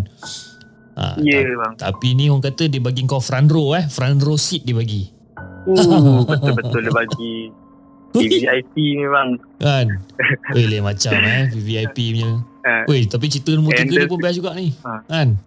[0.98, 4.18] Ha, ya ta- bang tapi ni orang kata dia bagi kau front row eh, front
[4.18, 5.14] row seat dia bagi.
[5.68, 7.34] uh, betul-betul dia bagi
[8.10, 9.88] VIP ni bang Kan?
[10.52, 12.32] Weh lain macam eh VVIP punya.
[12.62, 12.82] Ah.
[12.86, 14.74] Weh tapi cerita nombor And tiga the- pun best juga ni.
[14.82, 15.06] Ah.
[15.06, 15.38] Kan?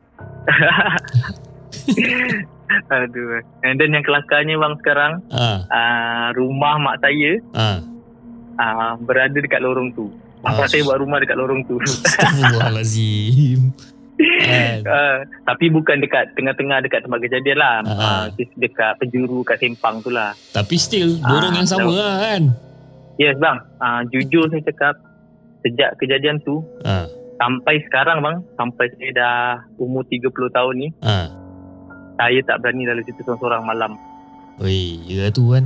[2.88, 3.42] Aduh.
[3.60, 5.48] And then yang kelakarnya bang sekarang, Ha.
[5.64, 7.68] uh, rumah mak saya Ha.
[8.56, 10.08] uh, berada dekat lorong tu.
[10.40, 10.66] Mak Ah.
[10.66, 11.76] saya buat rumah dekat lorong tu.
[11.78, 13.60] Astagfirullahalazim.
[14.20, 14.84] Kan?
[14.84, 17.80] uh, tapi bukan dekat tengah-tengah dekat tempat kejadian lah.
[17.82, 17.96] Ah.
[17.96, 20.36] Uh, dekat penjuru kat Sempang tu lah.
[20.50, 21.92] Tapi still lorong Ah, yang sama tahu.
[21.94, 22.42] lah kan?
[23.16, 24.94] Yes bang, uh, jujur saya cakap
[25.60, 27.04] sejak kejadian tu Ha.
[27.36, 29.36] sampai sekarang bang, sampai saya dah
[29.76, 31.28] umur 30 tahun ni, Ha.
[32.20, 33.96] Saya tak berani lalu situ seorang-seorang malam.
[34.58, 35.64] Weh, ya tu kan.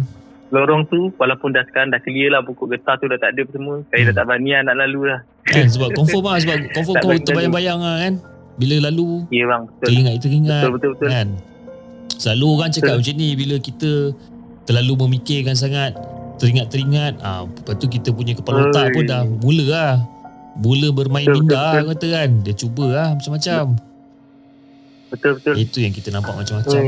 [0.49, 3.83] Lorong tu walaupun dah sekarang dah clear lah pokok getah tu dah tak ada semua.
[3.85, 4.09] Saya Hmm.
[4.09, 5.21] dah tak berani lah nak lalu lah.
[5.45, 8.15] Kan sebab confirm lah sebab confirm kau terbayang-bayang lah kan.
[8.55, 9.83] Bila lalu Ya bang, betul.
[9.83, 11.09] teringat-teringat Betul betul betul.
[11.11, 11.29] kan.
[12.15, 13.01] Selalu orang cakap Betul.
[13.03, 13.91] macam ni bila kita
[14.65, 15.91] terlalu memikirkan sangat
[16.35, 18.93] teringat-teringat ah lepas tu kita punya kepala otak Oi.
[18.93, 19.93] pun dah mula lah
[20.57, 23.94] mula bermain minda lah kata kan dia cuba lah macam-macam Betul
[25.11, 25.55] betul.
[25.55, 26.81] itu yang kita nampak macam-macam.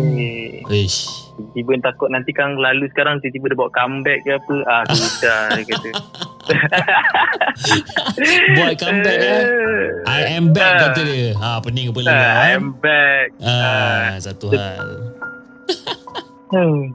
[0.69, 1.25] Ish.
[1.53, 4.55] Tiba-tiba takut nanti kan lalu sekarang tiba-tiba dia bawa comeback ke apa.
[4.65, 5.89] Ah sudah dia kata.
[8.55, 9.43] buat comeback eh
[10.09, 10.79] I am back Ah.
[10.87, 13.27] kata dia ha pening kepala Ah, kan I'm back.
[13.43, 14.87] ah satu hal
[16.47, 16.95] Hmm.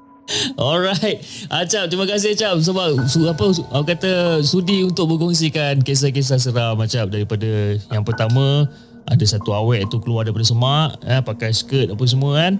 [0.56, 1.20] Alright.
[1.52, 7.12] Acap, terima kasih Acap sebab su, apa aku kata sudi untuk berkongsikan kisah-kisah seram Acap
[7.12, 8.66] daripada yang pertama
[9.08, 12.54] ada satu awek tu keluar daripada semak eh, pakai skirt apa semua kan.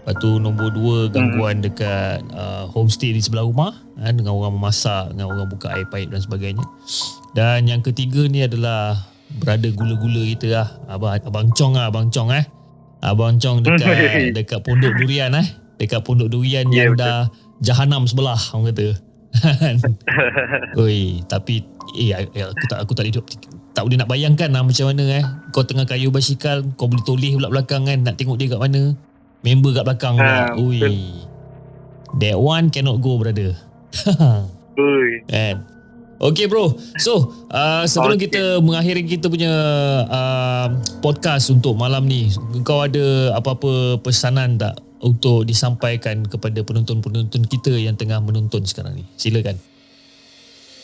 [0.00, 5.12] Lepas tu nombor dua gangguan dekat uh, homestay di sebelah rumah kan, dengan orang memasak,
[5.12, 6.64] dengan orang buka air paip dan sebagainya.
[7.36, 8.96] Dan yang ketiga ni adalah
[9.44, 10.68] berada gula-gula kita lah.
[10.88, 12.48] Abang, Abang Chong lah, Abang Chong eh.
[13.04, 15.46] Abang Chong dekat dekat pondok durian eh.
[15.76, 17.04] Dekat pondok durian Ya, yang betul.
[17.04, 17.18] dah
[17.60, 18.88] jahanam sebelah orang kata.
[20.80, 21.60] Oi, tapi
[21.92, 23.24] eh ya, aku tak aku tak hidup
[23.70, 25.24] tak boleh nak bayangkan lah macam mana eh.
[25.54, 28.94] Kau tengah kayu basikal, kau boleh toleh pula belakang kan nak tengok dia kat mana.
[29.40, 30.52] Member kat belakang pula.
[30.52, 30.78] Ha, Ui.
[30.78, 30.96] betul.
[32.18, 33.54] That one cannot go brother.
[34.80, 35.22] Ui.
[35.30, 35.62] Kan?
[36.20, 36.76] Okay bro.
[37.00, 38.28] So, uh, sebelum Okay.
[38.28, 39.48] kita mengakhiri kita punya
[40.04, 40.68] uh,
[41.00, 42.28] podcast untuk malam ni,
[42.60, 49.08] kau ada apa-apa pesanan tak untuk disampaikan kepada penonton-penonton kita yang tengah menonton sekarang ni?
[49.16, 49.56] Silakan.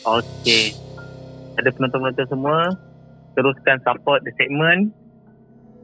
[0.01, 0.73] Okay.
[1.57, 2.69] Ada penonton-penonton semua,
[3.33, 4.93] teruskan support the segment.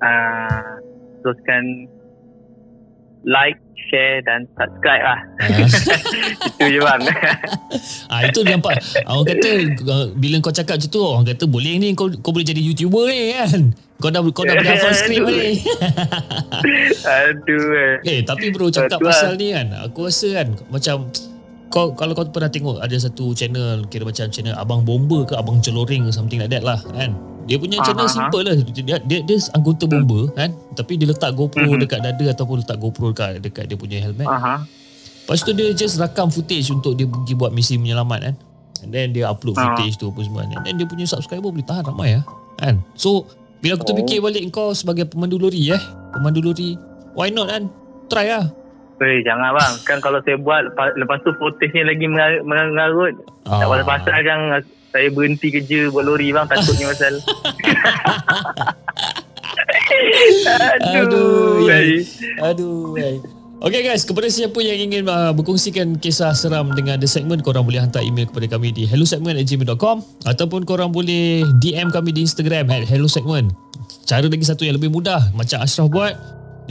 [0.02, 0.80] Uh,
[1.22, 1.90] teruskan
[3.24, 3.58] like,
[3.90, 5.20] share dan subscribe lah.
[6.58, 7.02] Itu je bang.
[8.08, 8.80] Ah itu dia nampak.
[9.06, 9.50] Orang kata
[9.90, 13.10] uh, bila kau cakap macam tu orang kata boleh ni kau kau boleh jadi YouTuber
[13.10, 13.62] ni kan.
[14.00, 15.62] Kau dah kau dah boleh hafal skrip ni.
[17.04, 17.66] Aduh.
[17.74, 17.96] eh.
[18.10, 20.96] eh tapi bro cakap pasal ni kan aku rasa kan macam
[21.74, 25.58] kau kalau kau pernah tengok ada satu channel kira macam channel abang bomba ke abang
[25.58, 27.18] celoring something like that lah kan.
[27.44, 28.14] Dia punya channel Aha.
[28.14, 28.56] simple lah.
[28.56, 30.54] Dia, dia, dia anggota bomba kan.
[30.78, 31.82] Tapi dia letak GoPro Mhm.
[31.82, 34.30] dekat dada ataupun letak GoPro dekat, dekat dia punya helmet.
[34.30, 34.64] Aha.
[35.26, 38.36] Lepas tu dia just rakam footage untuk dia pergi buat misi menyelamat kan.
[38.86, 39.74] And then dia upload Ah.
[39.74, 40.46] footage tu apa semua.
[40.46, 42.24] And then dia punya subscriber boleh tahan ramai lah.
[42.56, 42.80] Kan?
[42.94, 43.28] So,
[43.60, 44.30] bila aku terfikir Oh.
[44.30, 45.84] balik kau sebagai pemandu lori eh.
[46.14, 46.78] Pemandu lori.
[47.12, 47.68] Why not kan?
[48.08, 48.46] Try lah.
[48.96, 49.74] Weh, jangan bang.
[49.84, 53.16] Kan kalau saya buat lepas, lepas tu footage-nya lagi mengar- mengarut.
[53.44, 53.68] Tak Ah.
[53.68, 54.40] pasal-pasal kan
[54.90, 56.46] saya berhenti kerja buat lori bang.
[56.46, 57.14] Takutnya pasal.
[60.96, 61.68] Aduh.
[61.68, 62.02] Aduh.
[62.44, 62.96] Aduh.
[62.98, 63.18] Eh.
[63.64, 67.80] Okay guys, kepada siapa yang ingin uh, berkongsikan kisah seram dengan The Segment, korang boleh
[67.80, 73.56] hantar email kepada kami di hellosegment@gmail.com ataupun korang boleh DM kami di Instagram at hellosegment.
[74.04, 76.12] Cara lagi satu yang lebih mudah, macam Ashraf buat,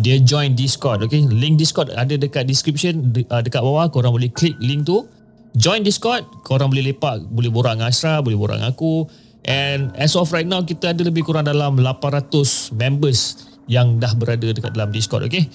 [0.03, 1.23] dia join Discord, okay?
[1.23, 5.07] Link Discord ada dekat description, de- uh, dekat bawah, korang boleh klik link tu.
[5.55, 9.07] Join Discord, korang boleh lepak, boleh borak dengan Ashraf, boleh borak dengan aku.
[9.47, 14.51] And as of right now, kita ada lebih kurang dalam 800 members yang dah berada
[14.51, 15.47] dekat dalam Discord, okay?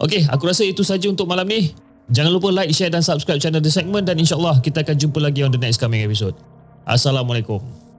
[0.00, 1.76] Okay, aku rasa itu saja untuk malam ni.
[2.10, 5.44] Jangan lupa like, share dan subscribe channel The Segment dan insyaAllah kita akan jumpa lagi
[5.44, 6.34] on the next coming episode.
[6.88, 7.89] Assalamualaikum.